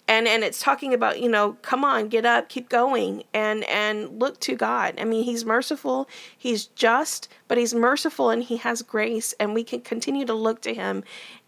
And 0.07 0.27
and 0.27 0.43
it's 0.43 0.59
talking 0.59 0.93
about 0.93 1.21
you 1.21 1.29
know 1.29 1.53
come 1.63 1.85
on 1.85 2.09
get 2.09 2.27
up 2.27 2.49
keep 2.49 2.69
going 2.69 3.23
and 3.33 3.63
and 3.65 4.19
look 4.19 4.41
to 4.41 4.57
god. 4.57 4.99
I 4.99 5.05
mean 5.05 5.23
he's 5.23 5.45
merciful 5.45 6.09
he's 6.37 6.67
just 6.67 7.29
but 7.47 7.59
he's 7.59 7.73
merciful 7.75 8.29
and 8.29 8.43
he 8.43 8.57
has 8.57 8.83
grace 8.83 9.35
and 9.39 9.55
we 9.55 9.63
can 9.63 9.83
continue 9.83 10.27
to 10.27 10.35
look 10.35 10.63
to 10.63 10.75
him 10.75 11.05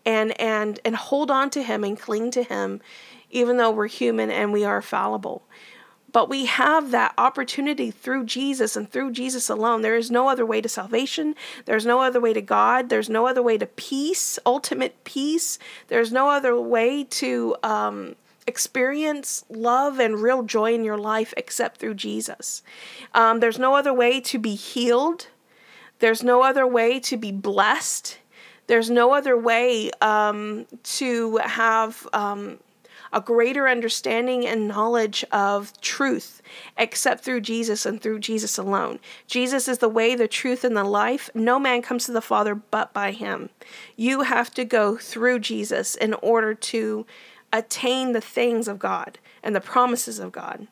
and 0.07 0.41
and 0.41 0.79
and 0.85 0.95
hold 0.95 1.29
on 1.29 1.51
to 1.51 1.63
him 1.63 1.83
and 1.83 1.99
cling 1.99 2.31
to 2.33 2.45
him 2.45 2.81
even 3.31 3.57
though 3.57 3.71
we're 3.71 3.89
human 3.89 4.31
and 4.31 4.53
we 4.53 4.65
are 4.65 4.81
fallible 4.81 5.43
but 6.13 6.29
we 6.29 6.45
have 6.45 6.91
that 6.91 7.15
opportunity 7.17 7.91
through 7.91 8.25
Jesus 8.27 8.77
and 8.77 8.91
through 8.91 9.13
Jesus 9.13 9.49
alone. 9.49 9.83
There 9.83 9.97
is 9.97 10.11
no 10.11 10.29
other 10.29 10.45
way 10.45 10.61
to 10.61 10.69
salvation. 10.69 11.35
There's 11.65 11.87
no 11.87 12.01
other 12.01 12.21
way 12.21 12.33
to 12.33 12.43
God. 12.43 12.91
There's 12.91 13.09
no 13.09 13.27
other 13.27 13.43
way 13.43 13.59
to 13.59 13.67
peace, 13.67 14.39
ultimate 14.45 15.03
peace. 15.05 15.59
There's 15.89 16.13
no 16.13 16.29
other 16.29 16.61
way 16.61 17.05
to 17.05 17.57
um, 17.63 18.17
experience 18.47 19.45
love 19.49 19.99
and 19.99 20.21
real 20.21 20.43
joy 20.43 20.75
in 20.75 20.85
your 20.85 20.99
life 20.99 21.33
except 21.37 21.79
through 21.79 21.95
Jesus. 21.95 22.63
Um, 23.15 23.41
there's 23.41 23.59
no 23.59 23.75
other 23.75 23.95
way 23.95 24.21
to 24.21 24.39
be 24.39 24.55
healed. 24.55 25.29
There's 26.01 26.23
no 26.23 26.43
other 26.43 26.67
way 26.67 27.01
to 27.01 27.17
be 27.17 27.33
blessed. 27.33 28.19
There's 28.67 28.91
no 28.91 29.13
other 29.13 29.37
way 29.37 29.91
um, 30.01 30.67
to 30.83 31.39
have 31.39 32.07
um, 32.13 32.59
a 33.13 33.21
greater 33.21 33.69
understanding 33.69 34.47
and 34.47 34.69
knowledge 34.69 35.25
of 35.31 35.79
truth 35.81 36.43
except 36.79 37.23
through 37.25 37.41
Jesus 37.41 37.85
and 37.85 38.01
through 38.01 38.21
Jesus 38.21 38.59
alone. 38.59 38.99
Jesus 39.27 39.69
is 39.69 39.79
the 39.79 39.89
way, 39.89 40.15
the 40.15 40.29
truth, 40.29 40.65
and 40.65 40.77
the 40.77 40.85
life. 40.85 41.31
No 41.35 41.59
man 41.59 41.83
comes 41.83 42.07
to 42.07 42.13
the 42.13 42.21
Father 42.21 42.55
but 42.55 42.93
by 42.93 43.13
him. 43.13 43.51
You 43.97 44.23
have 44.23 44.53
to 44.55 44.65
go 44.65 44.97
through 44.97 45.41
Jesus 45.41 45.95
in 45.95 46.15
order 46.15 46.55
to 46.55 47.07
attain 47.53 48.13
the 48.13 48.21
things 48.21 48.67
of 48.67 48.79
God 48.79 49.19
and 49.43 49.55
the 49.55 49.61
promises 49.61 50.19
of 50.19 50.33
God. 50.33 50.67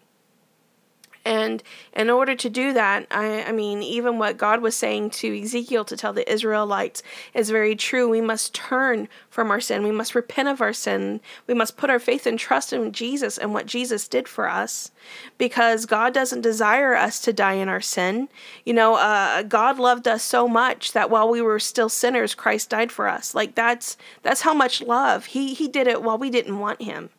And 1.25 1.62
in 1.93 2.09
order 2.09 2.35
to 2.35 2.49
do 2.49 2.73
that, 2.73 3.07
I, 3.11 3.45
I, 3.45 3.53
mean, 3.53 3.83
even 3.83 4.19
what 4.19 4.39
God 4.39 4.62
was 4.62 4.75
saying 4.75 5.11
to 5.11 5.43
Ezekiel 5.43 5.85
to 5.85 5.97
tell 5.97 6.15
the 6.15 6.31
Israelites 6.31 7.03
is 7.35 7.50
very 7.50 7.77
true. 7.77 8.09
We 8.09 8.23
must 8.23 8.55
turn 8.55 9.07
from 9.29 9.50
our 9.50 9.61
sin. 9.61 9.83
We 9.83 9.93
must 9.93 10.15
repent 10.15 10.49
of 10.49 10.62
our 10.62 10.73
sin. 10.73 11.21
We 11.47 11.53
must 11.53 11.77
put 11.77 11.91
our 11.91 11.99
faith 11.99 12.27
and 12.27 12.39
trust 12.39 12.73
in 12.73 12.93
Jesus 12.93 13.37
and 13.37 13.53
what 13.53 13.67
Jesus 13.67 14.09
did 14.09 14.29
for 14.29 14.49
us 14.49 14.91
because 15.37 15.85
God 15.85 16.15
doesn't 16.15 16.41
desire 16.41 16.95
us 16.95 17.21
to 17.21 17.35
die 17.35 17.55
in 17.55 17.69
our 17.69 17.83
sin. 17.83 18.29
You 18.65 18.73
know, 18.73 18.95
uh, 18.95 19.43
God 19.43 19.79
loved 19.79 20.09
us 20.09 20.23
so 20.23 20.49
much 20.49 20.93
that 20.93 21.11
while 21.11 21.29
we 21.29 21.43
were 21.43 21.59
still 21.59 21.91
sinners, 21.91 22.35
Christ 22.35 22.71
died 22.71 22.91
for 22.91 23.09
us. 23.09 23.35
Like 23.35 23.55
that's 23.55 23.99
that's 24.23 24.41
how 24.41 24.55
much 24.55 24.81
love. 24.81 25.27
He 25.27 25.53
he 25.53 25.69
did 25.69 25.87
it 25.87 26.03
while 26.03 26.17
we 26.17 26.31
didn't 26.31 26.59
want 26.59 26.81
him 26.81 27.11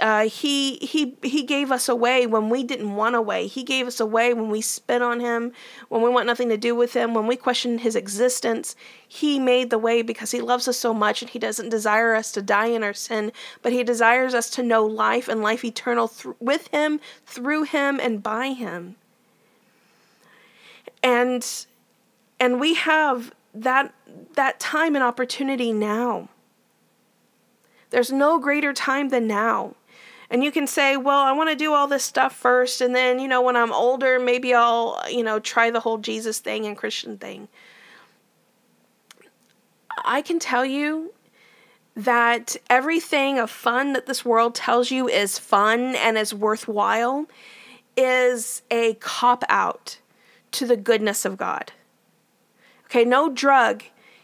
uh, 0.00 0.28
he 0.28 0.76
he 0.76 1.16
he 1.22 1.42
gave 1.42 1.72
us 1.72 1.88
away 1.88 2.24
when 2.26 2.48
we 2.50 2.62
didn't 2.62 2.94
want 2.94 3.16
away. 3.16 3.48
He 3.48 3.64
gave 3.64 3.86
us 3.86 3.98
away 3.98 4.32
when 4.32 4.48
we 4.48 4.60
spit 4.60 5.02
on 5.02 5.18
him, 5.18 5.52
when 5.88 6.02
we 6.02 6.08
want 6.08 6.26
nothing 6.26 6.48
to 6.50 6.56
do 6.56 6.74
with 6.74 6.94
him, 6.94 7.14
when 7.14 7.26
we 7.26 7.34
question 7.34 7.78
his 7.78 7.96
existence. 7.96 8.76
He 9.06 9.40
made 9.40 9.70
the 9.70 9.78
way 9.78 10.02
because 10.02 10.30
he 10.30 10.40
loves 10.40 10.68
us 10.68 10.78
so 10.78 10.94
much, 10.94 11.20
and 11.20 11.30
he 11.30 11.40
doesn't 11.40 11.70
desire 11.70 12.14
us 12.14 12.30
to 12.32 12.42
die 12.42 12.66
in 12.66 12.84
our 12.84 12.94
sin, 12.94 13.32
but 13.60 13.72
he 13.72 13.82
desires 13.82 14.34
us 14.34 14.50
to 14.50 14.62
know 14.62 14.84
life 14.84 15.26
and 15.26 15.42
life 15.42 15.64
eternal 15.64 16.06
th- 16.06 16.36
with 16.38 16.68
him, 16.68 17.00
through 17.26 17.64
him, 17.64 17.98
and 17.98 18.22
by 18.22 18.50
him. 18.50 18.94
And 21.02 21.66
and 22.38 22.60
we 22.60 22.74
have 22.74 23.32
that 23.52 23.92
that 24.34 24.60
time 24.60 24.94
and 24.94 25.02
opportunity 25.02 25.72
now. 25.72 26.28
There's 27.90 28.12
no 28.12 28.38
greater 28.38 28.72
time 28.72 29.08
than 29.08 29.26
now. 29.26 29.74
And 30.30 30.44
you 30.44 30.52
can 30.52 30.66
say, 30.66 30.96
well, 30.96 31.20
I 31.20 31.32
want 31.32 31.48
to 31.50 31.56
do 31.56 31.72
all 31.72 31.86
this 31.86 32.04
stuff 32.04 32.34
first, 32.34 32.80
and 32.80 32.94
then, 32.94 33.18
you 33.18 33.28
know, 33.28 33.40
when 33.40 33.56
I'm 33.56 33.72
older, 33.72 34.18
maybe 34.18 34.52
I'll, 34.52 35.00
you 35.08 35.22
know, 35.22 35.38
try 35.38 35.70
the 35.70 35.80
whole 35.80 35.98
Jesus 35.98 36.38
thing 36.38 36.66
and 36.66 36.76
Christian 36.76 37.16
thing. 37.16 37.48
I 40.04 40.20
can 40.20 40.38
tell 40.38 40.64
you 40.64 41.14
that 41.96 42.56
everything 42.70 43.38
of 43.38 43.50
fun 43.50 43.94
that 43.94 44.06
this 44.06 44.24
world 44.24 44.54
tells 44.54 44.90
you 44.90 45.08
is 45.08 45.38
fun 45.38 45.96
and 45.96 46.16
is 46.16 46.32
worthwhile 46.32 47.26
is 47.96 48.62
a 48.70 48.94
cop 48.94 49.42
out 49.48 49.98
to 50.52 50.66
the 50.66 50.76
goodness 50.76 51.24
of 51.24 51.36
God. 51.36 51.72
Okay, 52.84 53.04
no 53.04 53.28
drug 53.28 53.82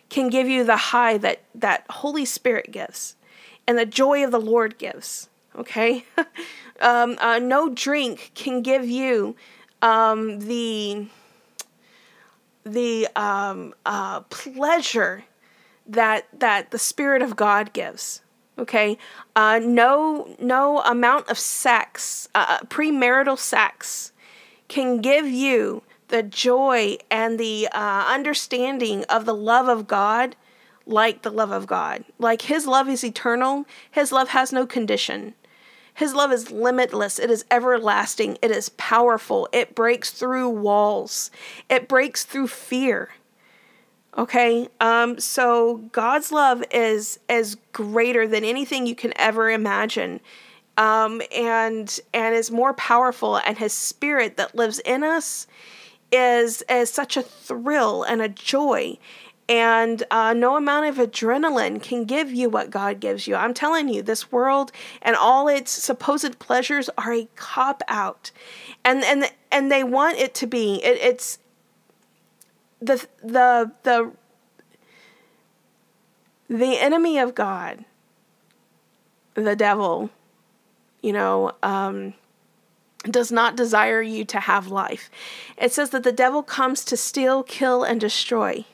can 0.08 0.28
give 0.28 0.46
you 0.46 0.62
the 0.62 0.76
high 0.76 1.18
that 1.18 1.42
that 1.54 1.84
Holy 1.90 2.25
Spirit 2.25 2.70
gives 2.70 3.16
and 3.66 3.76
the 3.76 3.84
joy 3.84 4.23
of 4.23 4.30
the 4.30 4.40
Lord 4.40 4.78
gives. 4.78 5.28
Okay? 5.56 6.04
um, 6.80 7.16
uh, 7.20 7.38
no 7.38 7.68
drink 7.68 8.32
can 8.34 8.62
give 8.62 8.88
you 8.88 9.37
um, 9.82 10.40
the 10.40 11.06
the 12.64 13.06
um, 13.14 13.75
uh, 13.84 14.20
pleasure 14.23 15.25
that 15.87 16.26
that 16.38 16.70
the 16.70 16.78
Spirit 16.78 17.23
of 17.23 17.37
God 17.37 17.73
gives. 17.73 18.23
Okay, 18.56 18.99
uh, 19.34 19.61
no 19.62 20.37
no 20.38 20.80
amount 20.80 21.28
of 21.28 21.38
sex, 21.38 22.28
uh, 22.34 22.46
uh, 22.49 22.58
premarital 22.66 23.38
sex, 23.38 24.12
can 24.68 25.00
give 25.00 25.26
you 25.26 25.82
the 26.08 26.23
joy 26.23 26.96
and 27.11 27.38
the 27.38 27.68
uh, 27.73 28.04
understanding 28.08 29.04
of 29.08 29.25
the 29.25 29.34
love 29.34 29.68
of 29.68 29.87
God 29.87 30.37
like 30.87 31.23
the 31.23 31.30
love 31.30 31.50
of 31.50 31.66
God. 31.66 32.04
Like 32.18 32.42
His 32.42 32.66
love 32.66 32.88
is 32.88 33.02
eternal. 33.02 33.64
His 33.90 34.12
love 34.12 34.28
has 34.28 34.52
no 34.52 34.66
condition. 34.66 35.34
His 35.95 36.13
love 36.13 36.33
is 36.33 36.51
limitless. 36.51 37.19
It 37.19 37.31
is 37.31 37.45
everlasting. 37.51 38.37
It 38.43 38.51
is 38.51 38.69
powerful. 38.71 39.49
It 39.53 39.75
breaks 39.75 40.11
through 40.11 40.49
walls. 40.49 41.31
It 41.71 41.89
breaks 41.89 42.25
through 42.25 42.49
fear. 42.49 43.11
Okay? 44.19 44.69
Um 44.81 45.19
so 45.21 45.77
God's 45.93 46.33
love 46.33 46.65
is 46.73 47.21
is 47.29 47.57
greater 47.73 48.27
than 48.27 48.45
anything 48.45 48.87
you 48.87 48.97
can 48.97 49.13
ever 49.17 49.51
imagine. 49.51 50.21
Um 50.77 51.23
and 51.35 52.01
and 52.13 52.35
is 52.35 52.51
more 52.51 52.75
powerful 52.75 53.37
and 53.37 53.59
his 53.59 53.73
spirit 53.73 54.37
that 54.37 54.57
lives 54.57 54.81
in 54.81 55.05
us 55.05 55.47
is 56.11 56.63
is 56.69 56.91
such 56.91 57.17
a 57.17 57.23
thrill 57.23 58.03
and 58.03 58.21
a 58.21 58.29
joy 58.29 58.99
and 59.49 60.03
uh, 60.11 60.33
no 60.33 60.57
amount 60.57 60.87
of 60.87 60.97
adrenaline 60.97 61.83
can 61.83 62.05
give 62.05 62.33
you 62.33 62.49
what 62.49 62.71
God 62.71 63.01
gives 63.01 63.27
you. 63.27 63.35
I'm 63.35 63.53
telling 63.53 63.89
you, 63.89 64.03
this 64.03 64.33
world 64.33 64.73
and 65.03 65.17
all 65.17 65.49
its 65.49 65.71
supposed 65.71 66.39
pleasures 66.39 66.89
are 66.97 67.13
a 67.13 67.29
cop 67.37 67.83
out, 67.89 68.31
and 68.85 69.05
and 69.05 69.31
and 69.53 69.71
they 69.71 69.85
want 69.85 70.19
it 70.19 70.35
to 70.37 70.47
be. 70.47 70.83
It, 70.83 70.99
it's 71.01 71.39
the 72.81 73.07
the 73.23 73.73
the 73.83 74.13
the 76.49 76.79
enemy 76.79 77.19
of 77.19 77.35
God, 77.35 77.85
the 79.35 79.57
devil, 79.57 80.11
you 81.03 81.13
know. 81.13 81.53
Um, 81.63 82.15
does 83.11 83.31
not 83.31 83.55
desire 83.55 84.01
you 84.01 84.25
to 84.25 84.41
have 84.41 84.69
life. 84.69 85.11
It 85.59 85.75
says 85.75 85.91
that 85.91 86.05
the 86.05 86.11
devil 86.11 86.43
comes 86.43 86.87
to 86.87 86.97
steal, 86.97 87.43
kill, 87.43 87.85
and 87.85 88.01
destroy. 88.01 88.65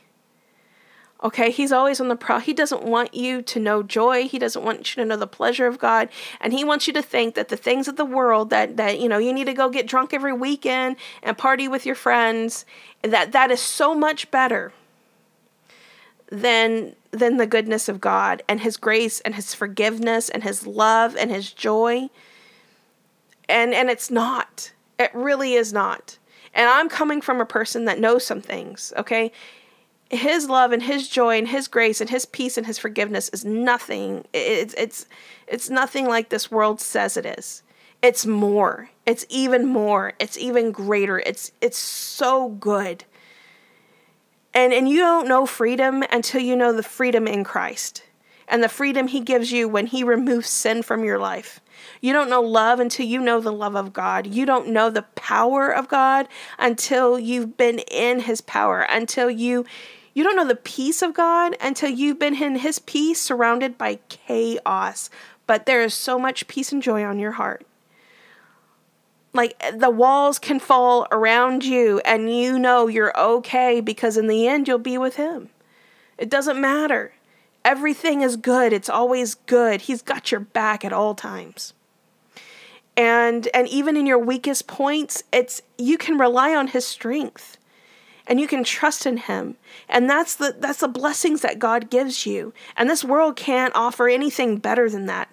Okay, 1.23 1.51
he's 1.51 1.71
always 1.71 2.01
on 2.01 2.09
the 2.09 2.17
prowl. 2.17 2.41
He 2.41 2.55
doesn't 2.55 2.83
want 2.83 3.15
you 3.15 3.43
to 3.43 3.61
know 3.61 3.83
joy. 3.83 4.27
He 4.27 4.39
doesn't 4.39 4.65
want 4.65 4.97
you 4.97 5.03
to 5.03 5.09
know 5.09 5.17
the 5.17 5.27
pleasure 5.27 5.67
of 5.67 5.79
God. 5.79 6.09
And 6.41 6.55
he 6.55 6.65
wants 6.65 6.87
you 6.87 6.95
to 6.95 7.03
think 7.03 7.35
that 7.35 7.49
the 7.49 7.59
things 7.59 7.89
of 7.89 7.97
the 7.97 8.07
world 8.07 8.49
that 8.51 8.79
that 8.79 9.01
you 9.01 9.09
know, 9.09 9.19
you 9.19 9.33
need 9.33 9.45
to 9.45 9.53
go 9.53 9.69
get 9.69 9.87
drunk 9.87 10.15
every 10.15 10.33
weekend 10.33 10.97
and 11.23 11.37
party 11.37 11.69
with 11.69 11.85
your 11.85 11.95
friends, 11.95 12.65
that 13.03 13.33
that 13.33 13.51
is 13.51 13.61
so 13.61 13.95
much 13.95 14.31
better 14.31 14.73
than 16.31 16.97
than 17.11 17.37
the 17.37 17.47
goodness 17.47 17.89
of 17.89 18.01
God 18.01 18.43
and 18.49 18.61
his 18.61 18.77
grace 18.77 19.21
and 19.21 19.35
his 19.35 19.53
forgiveness 19.53 20.29
and 20.31 20.43
his 20.43 20.67
love 20.67 21.17
and 21.17 21.31
his 21.31 21.53
joy. 21.53 22.09
And 23.47 23.75
and 23.75 23.91
it's 23.91 24.11
not. 24.11 24.73
It 24.99 25.11
really 25.15 25.55
is 25.55 25.73
not. 25.73 26.17
And 26.55 26.69
I'm 26.69 26.89
coming 26.89 27.21
from 27.21 27.41
a 27.41 27.47
person 27.47 27.85
that 27.85 28.01
knows 28.01 28.25
some 28.25 28.41
things, 28.41 28.93
okay? 28.97 29.33
His 30.11 30.49
love 30.49 30.73
and 30.73 30.83
his 30.83 31.09
joy 31.09 31.39
and 31.39 31.49
his 31.49 31.69
grace 31.69 32.01
and 32.01 32.11
his 32.11 32.27
peace 32.27 32.57
and 32.57 32.67
his 32.67 32.79
forgiveness 32.79 33.29
is 33.31 33.45
nothing. 33.45 34.25
It's 34.33 34.75
it's 34.77 35.07
it's 35.47 35.71
nothing 35.71 36.07
like 36.07 36.29
this 36.29 36.51
world 36.51 36.81
says 36.81 37.17
it 37.17 37.25
is. 37.25 37.63
It's 38.03 38.27
more. 38.27 38.91
It's 39.07 39.25
even 39.29 39.67
more. 39.67 40.15
It's 40.19 40.37
even 40.37 40.73
greater. 40.73 41.21
It's 41.21 41.53
it's 41.61 41.79
so 41.79 42.49
good. 42.49 43.05
And 44.53 44.73
and 44.73 44.89
you 44.89 44.99
don't 44.99 45.29
know 45.29 45.47
freedom 45.47 46.03
until 46.11 46.41
you 46.41 46.57
know 46.57 46.73
the 46.73 46.83
freedom 46.83 47.29
in 47.29 47.45
Christ 47.45 48.03
and 48.49 48.65
the 48.65 48.69
freedom 48.69 49.07
he 49.07 49.21
gives 49.21 49.53
you 49.53 49.69
when 49.69 49.87
he 49.87 50.03
removes 50.03 50.51
sin 50.51 50.83
from 50.83 51.05
your 51.05 51.21
life. 51.21 51.61
You 52.01 52.13
don't 52.13 52.29
know 52.29 52.43
love 52.43 52.81
until 52.81 53.07
you 53.07 53.21
know 53.21 53.41
the 53.41 53.53
love 53.53 53.77
of 53.77 53.93
God. 53.93 54.27
You 54.27 54.45
don't 54.45 54.69
know 54.69 54.91
the 54.91 55.03
power 55.15 55.71
of 55.71 55.87
God 55.87 56.27
until 56.59 57.17
you've 57.17 57.57
been 57.57 57.79
in 57.79 58.21
his 58.21 58.41
power, 58.41 58.81
until 58.81 59.31
you 59.31 59.65
you 60.15 60.25
don't 60.25 60.37
know 60.37 60.47
the 60.47 60.57
peace 60.57 61.03
of 61.03 61.15
God 61.15 61.57
until 61.61 61.91
you've 61.91 62.19
been 62.19 62.43
in 62.43 62.57
His 62.57 62.79
peace 62.79 63.21
surrounded 63.21 63.79
by 63.79 64.01
chaos. 64.09 65.11
But 65.47 65.67
there 65.67 65.83
is 65.83 65.95
so 65.95 66.19
much 66.19 66.49
peace 66.49 66.73
and 66.73 66.83
joy 66.83 67.05
on 67.05 67.19
your 67.19 67.33
heart. 67.33 67.67
Like 69.33 69.61
the 69.77 69.91
walls 69.91 70.39
can 70.39 70.59
fall 70.59 71.07
around 71.13 71.65
you, 71.65 72.01
and 72.05 72.35
you 72.35 72.59
know 72.59 72.89
you're 72.89 73.17
okay 73.19 73.81
because 73.81 74.17
in 74.17 74.27
the 74.27 74.49
end 74.49 74.67
you'll 74.67 74.79
be 74.79 74.99
with 74.99 75.17
Him. 75.17 75.51
It 76.19 76.29
doesn't 76.29 76.61
matter. 76.61 77.13
Everything 77.65 78.23
is 78.23 78.37
good. 78.37 78.73
It's 78.73 78.89
always 78.89 79.35
good. 79.35 79.83
He's 79.83 80.03
got 80.03 80.31
your 80.31 80.41
back 80.41 80.85
at 80.85 80.93
all 80.93 81.15
times. 81.15 81.75
And 82.97 83.49
and 83.55 83.69
even 83.69 83.97
in 83.97 84.07
your 84.07 84.19
weakest 84.19 84.67
points, 84.67 85.23
it's 85.33 85.63
you 85.79 85.97
can 85.97 86.19
rely 86.19 86.55
on 86.55 86.69
his 86.69 86.87
strength 86.87 87.57
and 88.31 88.41
you 88.41 88.47
can 88.47 88.65
trust 88.65 89.05
in 89.05 89.19
him. 89.19 89.57
And 89.89 90.09
that's 90.09 90.37
the 90.37 90.57
that's 90.59 90.81
the 90.81 90.89
blessings 90.89 91.43
that 91.43 91.59
god 91.59 91.91
gives 91.91 92.25
you. 92.25 92.55
And 92.77 92.89
this 92.89 93.05
world 93.05 93.37
can't 93.37 93.75
offer 93.75 94.09
anything 94.09 94.57
better 94.57 94.89
than 94.89 95.07
that. 95.07 95.29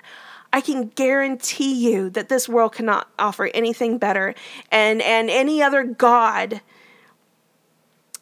I 0.52 0.62
can 0.62 0.88
guarantee 0.88 1.74
you 1.74 2.10
that 2.10 2.30
this 2.30 2.50
world 2.50 2.74
cannot 2.74 3.10
offer 3.20 3.52
anything 3.54 4.00
better. 4.00 4.36
And 4.72 5.02
and 5.02 5.30
any 5.30 5.62
other 5.62 5.84
god 5.84 6.62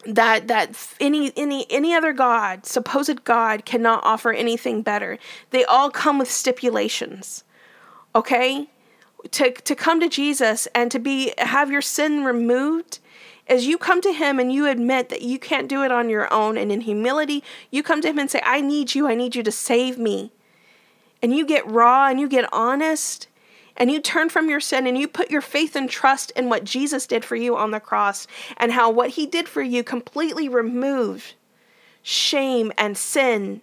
that 0.05 0.49
that 0.49 0.75
any 0.99 1.31
any 1.38 1.65
any 1.71 1.95
other 1.95 2.13
god 2.13 2.67
supposed 2.67 3.23
god 3.23 3.65
cannot 3.65 4.03
offer 4.03 4.31
anything 4.33 4.83
better. 4.83 5.17
They 5.49 5.63
all 5.65 5.89
come 5.89 6.19
with 6.19 6.29
stipulations 6.29 7.45
okay? 8.15 8.69
To 9.31 9.51
to 9.51 9.75
come 9.75 9.99
to 9.99 10.07
jesus 10.07 10.67
and 10.75 10.91
to 10.91 10.99
be 10.99 11.33
have 11.39 11.71
your 11.71 11.81
sin 11.81 12.23
removed 12.23 12.99
as 13.47 13.67
you 13.67 13.77
come 13.77 14.01
to 14.01 14.13
Him 14.13 14.39
and 14.39 14.51
you 14.51 14.67
admit 14.67 15.10
that 15.10 15.21
you 15.21 15.38
can't 15.38 15.69
do 15.69 15.84
it 15.84 15.91
on 15.91 16.10
your 16.10 16.31
own, 16.34 16.58
and 16.58 16.71
in 16.71 16.81
humility, 16.81 17.43
you 17.71 17.84
come 17.84 18.01
to 18.01 18.10
Him 18.10 18.19
and 18.19 18.29
say, 18.29 18.41
I 18.43 18.62
need 18.62 18.95
you, 18.95 19.08
I 19.08 19.15
need 19.15 19.36
you 19.36 19.43
to 19.43 19.51
save 19.51 19.97
me. 19.97 20.31
And 21.21 21.36
you 21.36 21.45
get 21.45 21.69
raw 21.69 22.08
and 22.08 22.19
you 22.19 22.27
get 22.27 22.51
honest 22.53 23.27
and 23.77 23.91
you 23.91 23.99
turn 23.99 24.29
from 24.29 24.49
your 24.49 24.60
sin 24.60 24.88
and 24.88 24.97
you 24.97 25.08
put 25.08 25.31
your 25.31 25.41
faith 25.41 25.75
and 25.75 25.89
trust 25.89 26.31
in 26.31 26.49
what 26.49 26.63
Jesus 26.63 27.05
did 27.05 27.25
for 27.25 27.36
you 27.36 27.58
on 27.58 27.71
the 27.71 27.79
cross 27.79 28.27
and 28.58 28.71
how 28.71 28.89
what 28.89 29.12
He 29.12 29.25
did 29.25 29.47
for 29.49 29.62
you 29.62 29.84
completely 29.84 30.47
removed 30.47 31.34
shame 32.01 32.71
and 32.77 32.97
sin 32.97 33.62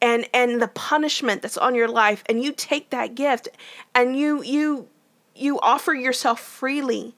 and 0.00 0.28
and 0.34 0.60
the 0.60 0.68
punishment 0.68 1.42
that's 1.42 1.56
on 1.56 1.74
your 1.74 1.88
life. 1.88 2.24
And 2.26 2.42
you 2.42 2.52
take 2.52 2.90
that 2.90 3.14
gift 3.14 3.48
and 3.94 4.16
you 4.16 4.42
you 4.42 4.88
you 5.34 5.60
offer 5.60 5.94
yourself 5.94 6.40
freely 6.40 7.14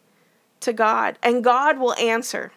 to 0.65 0.73
God 0.73 1.19
and 1.23 1.45
God 1.45 1.79
will 1.79 1.95
answer. 1.95 2.53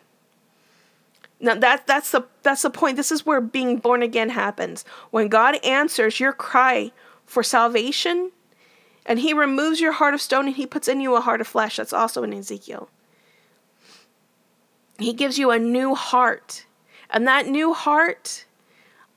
Now 1.40 1.56
that 1.56 1.86
that's 1.86 2.12
the 2.12 2.26
that's 2.44 2.64
the 2.64 2.70
point. 2.70 2.98
This 2.98 3.12
is 3.12 3.26
where 3.26 3.42
being 3.42 3.78
born 3.78 4.02
again 4.02 4.30
happens. 4.30 4.84
When 5.12 5.28
God 5.28 5.64
answers 5.64 6.20
your 6.20 6.34
cry 6.34 6.92
for 7.26 7.44
salvation 7.44 8.32
and 9.06 9.20
he 9.20 9.34
removes 9.34 9.80
your 9.80 9.94
heart 9.94 10.14
of 10.14 10.22
stone 10.22 10.48
and 10.48 10.56
he 10.56 10.66
puts 10.66 10.88
in 10.88 11.00
you 11.00 11.16
a 11.16 11.22
heart 11.22 11.42
of 11.42 11.48
flesh. 11.48 11.78
That's 11.78 11.94
also 11.94 12.24
in 12.24 12.34
Ezekiel. 12.34 12.90
He 15.00 15.14
gives 15.14 15.38
you 15.38 15.52
a 15.52 15.60
new 15.60 15.96
heart. 15.96 16.66
And 17.10 17.28
that 17.28 17.48
new 17.48 17.74
heart 17.74 18.46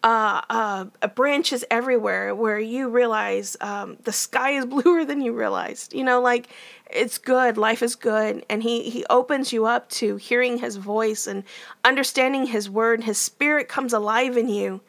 uh, 0.05 0.42
uh, 0.48 0.85
branches 1.14 1.64
everywhere 1.70 2.35
where 2.35 2.59
you 2.59 2.88
realize 2.88 3.57
um, 3.61 3.96
the 4.05 4.12
sky 4.12 4.50
is 4.50 4.66
bluer 4.66 5.05
than 5.05 5.20
you 5.20 5.33
realized. 5.33 5.92
You 5.94 6.05
know, 6.05 6.20
like 6.20 6.48
it's 6.92 7.18
good, 7.18 7.57
life 7.57 7.83
is 7.83 7.94
good, 7.96 8.44
and 8.48 8.62
he 8.62 8.90
he 8.90 9.05
opens 9.11 9.53
you 9.53 9.66
up 9.66 9.88
to 9.90 10.16
hearing 10.16 10.59
his 10.59 10.76
voice 10.76 11.26
and 11.26 11.44
understanding 11.85 12.46
his 12.46 12.68
word. 12.68 13.05
His 13.05 13.18
spirit 13.18 13.68
comes 13.68 13.92
alive 13.92 14.37
in 14.37 14.48
you, 14.48 14.81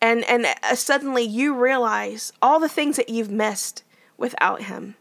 and 0.00 0.24
and 0.24 0.46
uh, 0.46 0.74
suddenly 0.74 1.22
you 1.22 1.54
realize 1.54 2.32
all 2.42 2.60
the 2.60 2.68
things 2.68 2.96
that 2.96 3.08
you've 3.08 3.30
missed 3.30 3.84
without 4.16 4.62
him, 4.62 4.96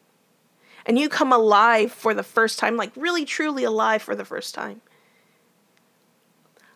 and 0.85 0.99
you 0.99 1.09
come 1.09 1.31
alive 1.31 1.91
for 1.91 2.13
the 2.13 2.23
first 2.23 2.59
time, 2.59 2.77
like 2.77 2.91
really 2.95 3.25
truly 3.25 3.63
alive 3.63 4.01
for 4.01 4.15
the 4.15 4.25
first 4.25 4.53
time. 4.55 4.81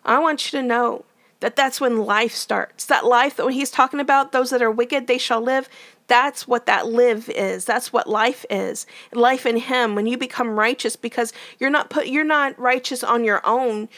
I 0.06 0.20
want 0.20 0.52
you 0.52 0.60
to 0.60 0.65
know 0.65 1.04
that 1.39 1.56
that's 1.56 1.82
when 1.82 1.98
life 1.98 2.34
starts. 2.34 2.86
That 2.86 3.06
life 3.06 3.36
that 3.36 3.46
when 3.46 3.54
he's 3.54 3.70
talking 3.72 4.00
about 4.00 4.32
those 4.32 4.50
that 4.50 4.62
are 4.62 4.72
wicked, 4.72 5.08
they 5.08 5.17
shall 5.17 5.41
live. 5.41 5.70
That's 6.08 6.48
what 6.48 6.65
that 6.67 6.88
live 6.88 7.30
is. 7.30 7.65
That's 7.65 7.91
what 7.91 8.08
life 8.10 8.46
is. 8.50 8.86
Life 9.13 9.46
in 9.46 9.58
him 9.58 9.93
when 9.96 10.08
you 10.08 10.17
become 10.17 10.58
righteous 10.58 10.96
because 10.96 11.34
you're 11.60 11.70
not 11.70 11.89
put 11.89 12.08
you're 12.08 12.24
not 12.24 12.58
righteous 12.60 13.04
on 13.04 13.24
your 13.24 13.41
own. 13.46 13.89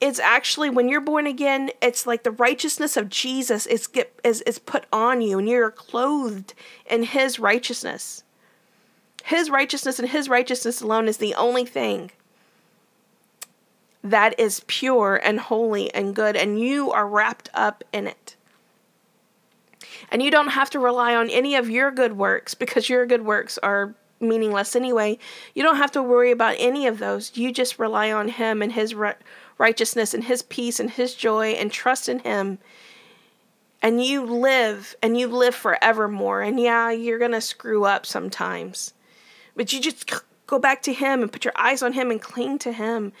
it's 0.00 0.20
actually 0.20 0.70
when 0.70 0.88
you're 0.88 1.00
born 1.00 1.26
again, 1.26 1.70
it's 1.82 2.06
like 2.06 2.22
the 2.22 2.30
righteousness 2.30 2.96
of 2.96 3.08
Jesus 3.08 3.66
is 3.66 3.86
get 3.86 4.18
is, 4.24 4.40
is 4.42 4.58
put 4.58 4.86
on 4.92 5.20
you 5.20 5.38
and 5.38 5.48
you're 5.48 5.70
clothed 5.70 6.54
in 6.90 7.02
his 7.02 7.38
righteousness. 7.38 8.24
His 9.24 9.50
righteousness 9.50 9.98
and 9.98 10.08
his 10.08 10.28
righteousness 10.28 10.80
alone 10.80 11.08
is 11.08 11.18
the 11.18 11.34
only 11.34 11.66
thing 11.66 12.10
that 14.02 14.38
is 14.38 14.62
pure 14.66 15.20
and 15.22 15.40
holy 15.40 15.92
and 15.92 16.14
good, 16.14 16.36
and 16.36 16.58
you 16.58 16.90
are 16.90 17.06
wrapped 17.06 17.50
up 17.52 17.84
in 17.92 18.06
it. 18.06 18.36
And 20.10 20.22
you 20.22 20.30
don't 20.30 20.48
have 20.48 20.70
to 20.70 20.78
rely 20.78 21.14
on 21.14 21.28
any 21.30 21.54
of 21.54 21.68
your 21.68 21.90
good 21.90 22.16
works 22.16 22.54
because 22.54 22.88
your 22.88 23.06
good 23.06 23.24
works 23.24 23.58
are 23.58 23.94
meaningless 24.20 24.74
anyway. 24.74 25.18
You 25.54 25.62
don't 25.62 25.76
have 25.76 25.92
to 25.92 26.02
worry 26.02 26.30
about 26.30 26.56
any 26.58 26.86
of 26.86 26.98
those. 26.98 27.36
You 27.36 27.52
just 27.52 27.78
rely 27.78 28.10
on 28.10 28.28
Him 28.28 28.62
and 28.62 28.72
His 28.72 28.94
righteousness 29.58 30.14
and 30.14 30.24
His 30.24 30.42
peace 30.42 30.80
and 30.80 30.90
His 30.90 31.14
joy 31.14 31.50
and 31.50 31.70
trust 31.70 32.08
in 32.08 32.20
Him. 32.20 32.58
And 33.80 34.02
you 34.02 34.24
live 34.24 34.96
and 35.02 35.16
you 35.16 35.28
live 35.28 35.54
forevermore. 35.54 36.42
And 36.42 36.58
yeah, 36.58 36.90
you're 36.90 37.18
going 37.18 37.32
to 37.32 37.40
screw 37.40 37.84
up 37.84 38.06
sometimes. 38.06 38.92
But 39.54 39.72
you 39.72 39.80
just 39.80 40.10
go 40.46 40.58
back 40.58 40.82
to 40.82 40.92
Him 40.92 41.22
and 41.22 41.30
put 41.30 41.44
your 41.44 41.54
eyes 41.56 41.82
on 41.82 41.92
Him 41.92 42.10
and 42.10 42.20
cling 42.20 42.58
to 42.60 42.72
Him 42.72 43.12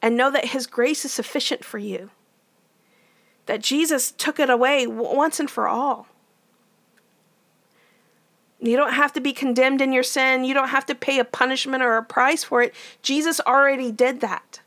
and 0.00 0.16
know 0.16 0.30
that 0.30 0.46
His 0.46 0.66
grace 0.66 1.04
is 1.04 1.12
sufficient 1.12 1.64
for 1.64 1.78
you. 1.78 2.10
That 3.46 3.62
Jesus 3.62 4.12
took 4.12 4.38
it 4.38 4.50
away 4.50 4.86
once 4.86 5.40
and 5.40 5.50
for 5.50 5.66
all. 5.66 6.06
You 8.60 8.76
don't 8.76 8.94
have 8.94 9.12
to 9.12 9.20
be 9.20 9.32
condemned 9.32 9.80
in 9.80 9.92
your 9.92 10.02
sin. 10.02 10.44
You 10.44 10.54
don't 10.54 10.68
have 10.68 10.86
to 10.86 10.94
pay 10.94 11.18
a 11.18 11.24
punishment 11.24 11.82
or 11.82 11.96
a 11.96 12.02
price 12.02 12.42
for 12.42 12.62
it. 12.62 12.74
Jesus 13.02 13.40
already 13.40 13.92
did 13.92 14.20
that. 14.20 14.60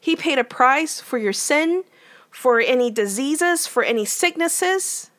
He 0.00 0.16
paid 0.16 0.38
a 0.38 0.44
price 0.44 1.00
for 1.00 1.18
your 1.18 1.32
sin, 1.32 1.84
for 2.30 2.60
any 2.60 2.90
diseases, 2.90 3.66
for 3.66 3.82
any 3.82 4.04
sicknesses. 4.04 5.10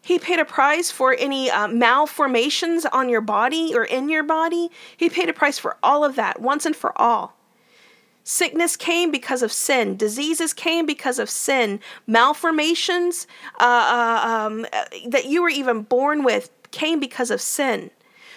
He 0.00 0.18
paid 0.18 0.38
a 0.38 0.44
price 0.44 0.90
for 0.90 1.14
any 1.18 1.50
uh, 1.50 1.68
malformations 1.68 2.86
on 2.86 3.08
your 3.08 3.20
body 3.20 3.72
or 3.74 3.84
in 3.84 4.08
your 4.08 4.22
body. 4.22 4.70
He 4.96 5.08
paid 5.08 5.28
a 5.28 5.32
price 5.32 5.58
for 5.58 5.76
all 5.82 6.04
of 6.04 6.16
that 6.16 6.40
once 6.40 6.66
and 6.66 6.74
for 6.74 6.96
all. 7.00 7.36
Sickness 8.24 8.76
came 8.76 9.10
because 9.10 9.42
of 9.42 9.52
sin. 9.52 9.96
Diseases 9.96 10.54
came 10.54 10.86
because 10.86 11.18
of 11.18 11.28
sin. 11.28 11.80
Malformations 12.06 13.26
uh, 13.60 13.64
uh, 13.64 14.28
um, 14.28 14.66
that 15.08 15.26
you 15.26 15.42
were 15.42 15.48
even 15.48 15.82
born 15.82 16.22
with 16.22 16.50
came 16.72 16.98
because 16.98 17.30
of 17.30 17.40
sin. 17.40 17.90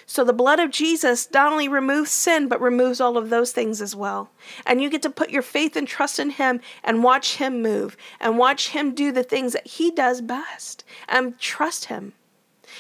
So 0.08 0.24
the 0.24 0.34
blood 0.34 0.60
of 0.60 0.70
Jesus 0.70 1.28
not 1.34 1.52
only 1.52 1.68
removes 1.68 2.12
sin, 2.12 2.48
but 2.48 2.62
removes 2.62 3.02
all 3.02 3.18
of 3.18 3.30
those 3.30 3.52
things 3.52 3.82
as 3.82 3.96
well. 3.96 4.30
And 4.66 4.82
you 4.82 4.90
get 4.90 5.02
to 5.02 5.10
put 5.10 5.32
your 5.32 5.42
faith 5.42 5.76
and 5.76 5.88
trust 5.88 6.20
in 6.20 6.32
Him 6.32 6.62
and 6.84 7.04
watch 7.04 7.38
Him 7.38 7.62
move 7.62 7.98
and 8.20 8.38
watch 8.38 8.70
Him 8.70 8.94
do 8.94 9.12
the 9.12 9.24
things 9.24 9.54
that 9.54 9.66
He 9.66 9.90
does 9.90 10.22
best 10.22 10.84
and 11.10 11.40
trust 11.40 11.86
Him. 11.86 12.14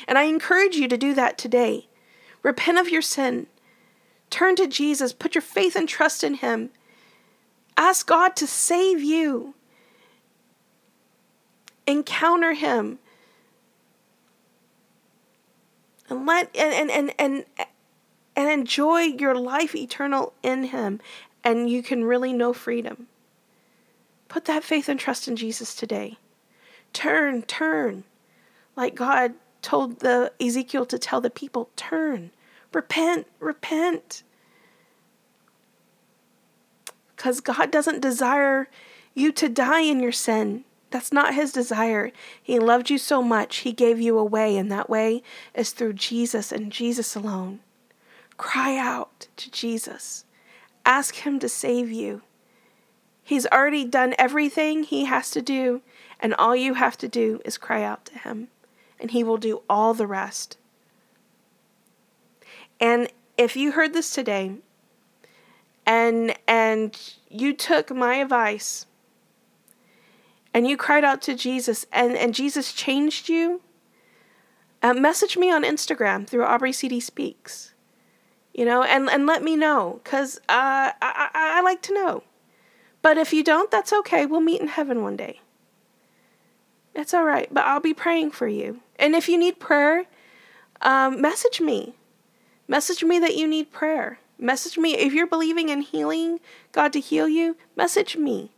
And 0.07 0.17
I 0.17 0.23
encourage 0.23 0.75
you 0.75 0.87
to 0.87 0.97
do 0.97 1.13
that 1.15 1.37
today. 1.37 1.87
Repent 2.43 2.77
of 2.77 2.89
your 2.89 3.01
sin. 3.01 3.47
Turn 4.29 4.55
to 4.57 4.67
Jesus. 4.67 5.13
Put 5.13 5.33
your 5.33 5.41
faith 5.41 5.75
and 5.75 5.89
trust 5.89 6.23
in 6.23 6.35
Him. 6.35 6.69
Ask 7.75 8.05
God 8.05 8.35
to 8.35 8.45
save 8.45 9.01
you. 9.01 9.55
Encounter 11.87 12.53
Him 12.53 12.99
and 16.09 16.25
let 16.25 16.55
and 16.55 16.91
and 16.91 17.13
and 17.17 17.45
and 18.35 18.49
enjoy 18.49 19.01
your 19.01 19.35
life 19.35 19.75
eternal 19.75 20.33
in 20.43 20.65
him 20.65 20.99
and 21.43 21.69
you 21.69 21.81
can 21.83 22.03
really 22.03 22.33
know 22.33 22.53
freedom. 22.53 23.07
Put 24.27 24.45
that 24.45 24.63
faith 24.63 24.89
and 24.89 24.99
trust 24.99 25.27
in 25.27 25.35
jesus 25.35 25.75
today. 25.75 26.17
Turn 26.93 27.41
turn. 27.43 28.03
Like 28.75 28.95
god 28.95 29.33
told 29.61 29.99
the 29.99 30.31
ezekiel 30.39 30.85
to 30.85 30.99
tell 30.99 31.21
the 31.21 31.29
people 31.29 31.69
turn. 31.75 32.31
Repent 32.73 33.27
repent. 33.39 34.23
Because 37.15 37.39
god 37.39 37.71
doesn't 37.71 38.01
desire 38.01 38.67
you 39.13 39.31
to 39.31 39.47
die 39.47 39.81
in 39.81 39.99
your 39.99 40.11
sin 40.11 40.65
that's 40.95 41.11
not 41.11 41.33
his 41.33 41.51
desire. 41.51 42.09
He 42.41 42.57
loved 42.57 42.89
you 42.89 42.97
so 42.97 43.21
much, 43.21 43.57
he 43.57 43.73
gave 43.73 43.99
you 43.99 44.17
a 44.17 44.23
way, 44.23 44.55
and 44.55 44.71
that 44.71 44.89
way 44.89 45.23
is 45.53 45.71
through 45.71 45.91
Jesus 45.91 46.53
and 46.53 46.71
Jesus 46.71 47.17
alone. 47.17 47.59
Cry 48.37 48.77
out 48.77 49.27
to 49.35 49.51
Jesus. 49.51 50.23
Ask 50.85 51.15
him 51.15 51.37
to 51.39 51.49
save 51.49 51.91
you. 51.91 52.21
He's 53.21 53.45
already 53.47 53.83
done 53.83 54.15
everything 54.17 54.83
he 54.83 55.03
has 55.03 55.31
to 55.31 55.41
do, 55.41 55.81
and 56.17 56.33
all 56.35 56.55
you 56.55 56.75
have 56.75 56.97
to 56.99 57.09
do 57.09 57.41
is 57.43 57.57
cry 57.57 57.83
out 57.83 58.05
to 58.05 58.19
him, 58.19 58.47
and 58.97 59.11
he 59.11 59.21
will 59.21 59.35
do 59.35 59.63
all 59.69 59.93
the 59.93 60.07
rest. 60.07 60.57
And 62.79 63.09
if 63.37 63.57
you 63.57 63.73
heard 63.73 63.91
this 63.91 64.11
today 64.11 64.53
and 65.85 66.33
and 66.47 67.15
you 67.29 67.53
took 67.53 67.93
my 67.93 68.15
advice 68.15 68.85
and 70.55 70.65
you 70.65 70.77
cried 70.77 71.03
out 71.03 71.21
to 71.23 71.35
Jesus 71.35 71.85
and, 71.91 72.15
and 72.15 72.33
Jesus 72.33 72.71
changed 72.71 73.27
you, 73.27 73.59
uh, 74.81 74.93
message 74.93 75.35
me 75.35 75.51
on 75.51 75.63
Instagram 75.63 76.25
through 76.25 76.45
Aubrey 76.45 76.71
CD 76.71 77.01
Speaks. 77.01 77.73
You 78.53 78.63
know, 78.63 78.81
and, 78.81 79.09
and 79.09 79.25
let 79.25 79.43
me 79.43 79.57
know 79.57 79.99
because 80.01 80.37
uh, 80.47 80.95
I, 80.95 80.95
I, 81.01 81.29
I 81.33 81.61
like 81.61 81.81
to 81.83 81.93
know. 81.93 82.23
But 83.01 83.17
if 83.17 83.33
you 83.33 83.43
don't, 83.43 83.69
that's 83.69 83.91
okay. 83.91 84.25
We'll 84.25 84.39
meet 84.39 84.61
in 84.61 84.69
heaven 84.69 85.03
one 85.03 85.17
day. 85.17 85.41
It's 86.93 87.13
all 87.13 87.25
right, 87.25 87.53
but 87.53 87.65
I'll 87.65 87.81
be 87.81 87.93
praying 87.93 88.31
for 88.31 88.47
you. 88.47 88.79
And 88.95 89.13
if 89.13 89.27
you 89.27 89.37
need 89.37 89.59
prayer, 89.59 90.05
um, 90.79 91.19
message 91.19 91.59
me. 91.59 91.95
Message 92.65 93.03
me 93.03 93.19
that 93.19 93.35
you 93.35 93.45
need 93.45 93.73
prayer. 93.73 94.19
Message 94.39 94.77
me 94.77 94.95
if 94.95 95.11
you're 95.11 95.27
believing 95.27 95.67
in 95.67 95.81
healing, 95.81 96.39
God 96.71 96.93
to 96.93 97.01
heal 97.01 97.27
you, 97.27 97.57
message 97.75 98.15
me. 98.15 98.53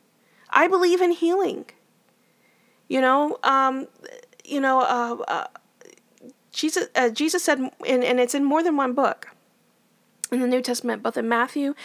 I 0.51 0.67
believe 0.67 1.01
in 1.01 1.11
healing. 1.11 1.65
You 2.87 3.01
know, 3.01 3.37
um, 3.43 3.87
you 4.45 4.61
know, 4.61 4.81
uh, 4.81 5.17
uh, 5.27 5.47
Jesus, 6.51 6.87
uh, 6.95 7.09
Jesus 7.09 7.43
said, 7.43 7.59
and, 7.59 8.03
and 8.03 8.19
it's 8.19 8.33
in 8.33 8.43
more 8.43 8.63
than 8.63 8.77
one 8.77 8.93
book 8.93 9.27
in 10.31 10.39
the 10.39 10.47
New 10.47 10.61
Testament, 10.61 11.03
both 11.03 11.17
in 11.17 11.27
Matthew 11.27 11.75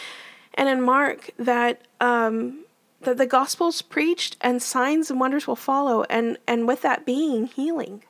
and 0.55 0.69
in 0.69 0.81
Mark, 0.81 1.31
that 1.39 1.83
um, 2.01 2.65
that 3.01 3.17
the 3.17 3.27
gospel's 3.27 3.83
preached 3.83 4.37
and 4.41 4.63
signs 4.63 5.11
and 5.11 5.19
wonders 5.19 5.47
will 5.47 5.57
follow, 5.57 6.05
and 6.05 6.39
and 6.47 6.67
with 6.67 6.83
that 6.83 7.05
being 7.05 7.47
healing. 7.47 8.05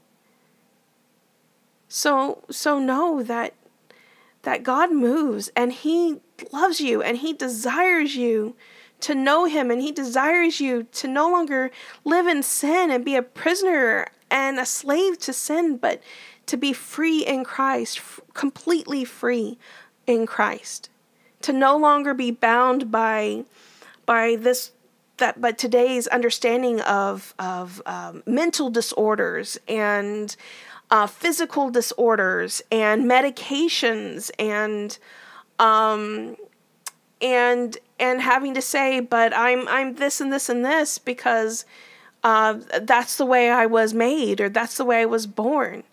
So 1.88 2.44
so 2.50 2.78
know 2.78 3.22
that 3.22 3.54
that 4.42 4.62
God 4.62 4.92
moves 4.92 5.50
and 5.56 5.72
He 5.72 6.20
loves 6.52 6.80
you 6.80 7.02
and 7.02 7.18
He 7.18 7.32
desires 7.32 8.16
you 8.16 8.56
to 9.02 9.14
know 9.14 9.44
Him, 9.44 9.70
and 9.70 9.80
He 9.80 9.92
desires 9.92 10.60
you 10.60 10.84
to 10.92 11.08
no 11.08 11.30
longer 11.30 11.70
live 12.04 12.26
in 12.26 12.42
sin 12.42 12.90
and 12.90 13.04
be 13.04 13.14
a 13.14 13.22
prisoner 13.22 14.08
and 14.30 14.58
a 14.58 14.66
slave 14.66 15.18
to 15.20 15.32
sin, 15.32 15.76
but 15.76 16.02
to 16.46 16.56
be 16.56 16.72
free 16.72 17.24
in 17.24 17.44
Christ, 17.44 18.00
completely 18.34 19.04
free 19.04 19.58
in 20.06 20.26
Christ. 20.26 20.88
To 21.42 21.52
no 21.52 21.76
longer 21.76 22.14
be 22.14 22.30
bound 22.30 22.90
by 22.90 23.44
by 24.06 24.36
this 24.36 24.72
that 25.18 25.40
but 25.40 25.58
today's 25.58 26.06
understanding 26.08 26.80
of 26.80 27.34
of 27.38 27.82
um, 27.86 28.22
mental 28.26 28.70
disorders 28.70 29.58
and 29.68 30.34
uh, 30.90 31.06
physical 31.06 31.70
disorders 31.70 32.62
and 32.70 33.10
medications 33.10 34.30
and 34.38 34.98
um, 35.58 36.36
and 37.22 37.78
and 37.98 38.20
having 38.20 38.52
to 38.54 38.62
say, 38.62 39.00
but 39.00 39.32
I'm 39.34 39.68
I'm 39.68 39.94
this 39.94 40.20
and 40.20 40.32
this 40.32 40.48
and 40.48 40.64
this 40.64 40.98
because 40.98 41.64
uh, 42.24 42.58
that's 42.82 43.16
the 43.16 43.24
way 43.24 43.50
I 43.50 43.66
was 43.66 43.94
made 43.94 44.40
or 44.40 44.48
that's 44.48 44.76
the 44.76 44.84
way 44.84 45.02
I 45.02 45.06
was 45.06 45.26
born. 45.26 45.84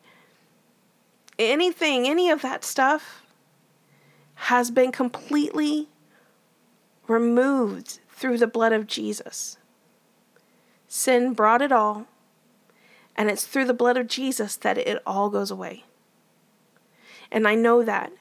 Anything, 1.38 2.08
any 2.08 2.30
of 2.30 2.42
that 2.42 2.66
stuff 2.66 3.24
has 4.36 4.72
been 4.72 4.92
completely 4.92 5.88
removed 7.08 8.00
through 8.10 8.38
the 8.38 8.48
blood 8.48 8.74
of 8.74 8.88
Jesus. 8.88 9.58
Sin 10.88 11.34
brought 11.34 11.62
it 11.62 11.72
all, 11.72 12.08
and 13.16 13.30
it's 13.30 13.46
through 13.46 13.66
the 13.66 13.74
blood 13.74 13.96
of 13.96 14.08
Jesus 14.08 14.56
that 14.58 14.78
it 14.78 15.02
all 15.06 15.30
goes 15.30 15.52
away. 15.52 15.84
And 17.32 17.48
I 17.48 17.56
know 17.56 17.84
that. 17.84 18.12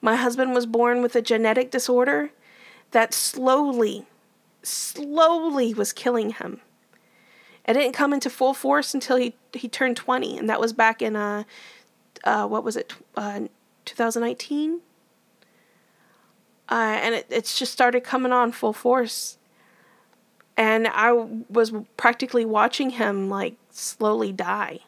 My 0.00 0.16
husband 0.16 0.54
was 0.54 0.66
born 0.66 1.02
with 1.02 1.14
a 1.14 1.22
genetic 1.22 1.70
disorder 1.70 2.30
that 2.92 3.12
slowly, 3.12 4.06
slowly 4.62 5.74
was 5.74 5.92
killing 5.92 6.30
him. 6.30 6.60
It 7.66 7.74
didn't 7.74 7.92
come 7.92 8.12
into 8.12 8.30
full 8.30 8.54
force 8.54 8.94
until 8.94 9.16
he, 9.16 9.34
he 9.52 9.68
turned 9.68 9.96
20, 9.96 10.38
and 10.38 10.48
that 10.48 10.60
was 10.60 10.72
back 10.72 11.02
in, 11.02 11.14
uh, 11.16 11.44
uh, 12.24 12.46
what 12.46 12.64
was 12.64 12.76
it, 12.76 12.94
uh, 13.16 13.40
2019? 13.84 14.80
Uh, 16.70 16.74
and 16.74 17.14
it, 17.16 17.26
it's 17.28 17.58
just 17.58 17.72
started 17.72 18.02
coming 18.02 18.32
on 18.32 18.50
full 18.52 18.72
force. 18.72 19.36
and 20.56 20.88
I 20.88 21.12
was 21.12 21.72
practically 21.96 22.44
watching 22.44 22.90
him 22.90 23.28
like 23.28 23.56
slowly 23.70 24.32
die. 24.32 24.80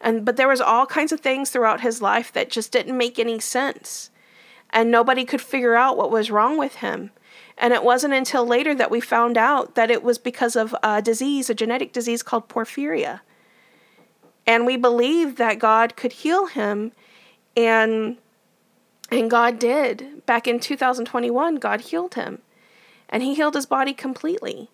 And 0.00 0.24
but 0.24 0.36
there 0.36 0.48
was 0.48 0.60
all 0.60 0.86
kinds 0.86 1.12
of 1.12 1.20
things 1.20 1.50
throughout 1.50 1.80
his 1.80 2.02
life 2.02 2.32
that 2.32 2.50
just 2.50 2.72
didn't 2.72 2.96
make 2.96 3.18
any 3.18 3.40
sense. 3.40 4.10
And 4.70 4.90
nobody 4.90 5.24
could 5.24 5.40
figure 5.40 5.74
out 5.74 5.96
what 5.96 6.10
was 6.10 6.30
wrong 6.30 6.58
with 6.58 6.76
him. 6.76 7.10
And 7.58 7.72
it 7.72 7.82
wasn't 7.82 8.14
until 8.14 8.46
later 8.46 8.74
that 8.74 8.90
we 8.90 9.00
found 9.00 9.38
out 9.38 9.74
that 9.74 9.90
it 9.90 10.02
was 10.02 10.18
because 10.18 10.56
of 10.56 10.74
a 10.82 11.00
disease, 11.00 11.48
a 11.48 11.54
genetic 11.54 11.92
disease 11.92 12.22
called 12.22 12.48
porphyria. 12.48 13.20
And 14.46 14.66
we 14.66 14.76
believed 14.76 15.38
that 15.38 15.58
God 15.58 15.96
could 15.96 16.12
heal 16.12 16.46
him 16.46 16.92
and 17.56 18.18
and 19.10 19.30
God 19.30 19.60
did. 19.60 20.26
Back 20.26 20.48
in 20.48 20.58
2021, 20.58 21.56
God 21.56 21.80
healed 21.80 22.14
him. 22.14 22.42
And 23.08 23.22
he 23.22 23.34
healed 23.34 23.54
his 23.54 23.66
body 23.66 23.94
completely. 23.94 24.68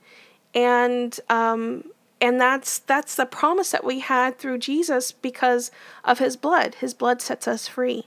And 0.55 1.19
um 1.29 1.85
and 2.21 2.41
that's 2.41 2.79
that's 2.81 3.15
the 3.15 3.27
promise 3.27 3.71
that 3.71 3.85
we 3.85 4.01
had 4.01 4.39
through 4.39 4.59
Jesus 4.59 5.13
because 5.13 5.71
of 6.05 6.19
his 6.19 6.37
blood. 6.37 6.77
His 6.77 6.95
blood 6.95 7.23
sets 7.23 7.47
us 7.47 7.69
free 7.69 8.07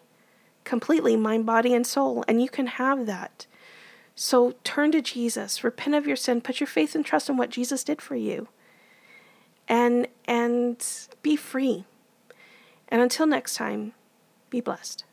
completely 0.66 1.16
mind, 1.16 1.46
body 1.46 1.74
and 1.74 1.88
soul, 1.88 2.26
and 2.28 2.42
you 2.42 2.50
can 2.50 2.68
have 2.68 3.06
that. 3.06 3.46
So 4.16 4.56
turn 4.64 4.92
to 4.94 5.02
Jesus, 5.02 5.64
repent 5.64 5.96
of 5.96 6.08
your 6.08 6.16
sin, 6.16 6.42
put 6.42 6.60
your 6.60 6.68
faith 6.68 6.96
and 6.96 7.06
trust 7.06 7.30
in 7.30 7.38
what 7.38 7.50
Jesus 7.50 7.84
did 7.84 8.02
for 8.02 8.16
you. 8.16 8.48
And 9.68 10.08
and 10.26 10.84
be 11.22 11.36
free. 11.36 11.86
And 12.88 13.02
until 13.02 13.28
next 13.28 13.56
time, 13.56 13.94
be 14.50 14.62
blessed. 14.62 15.05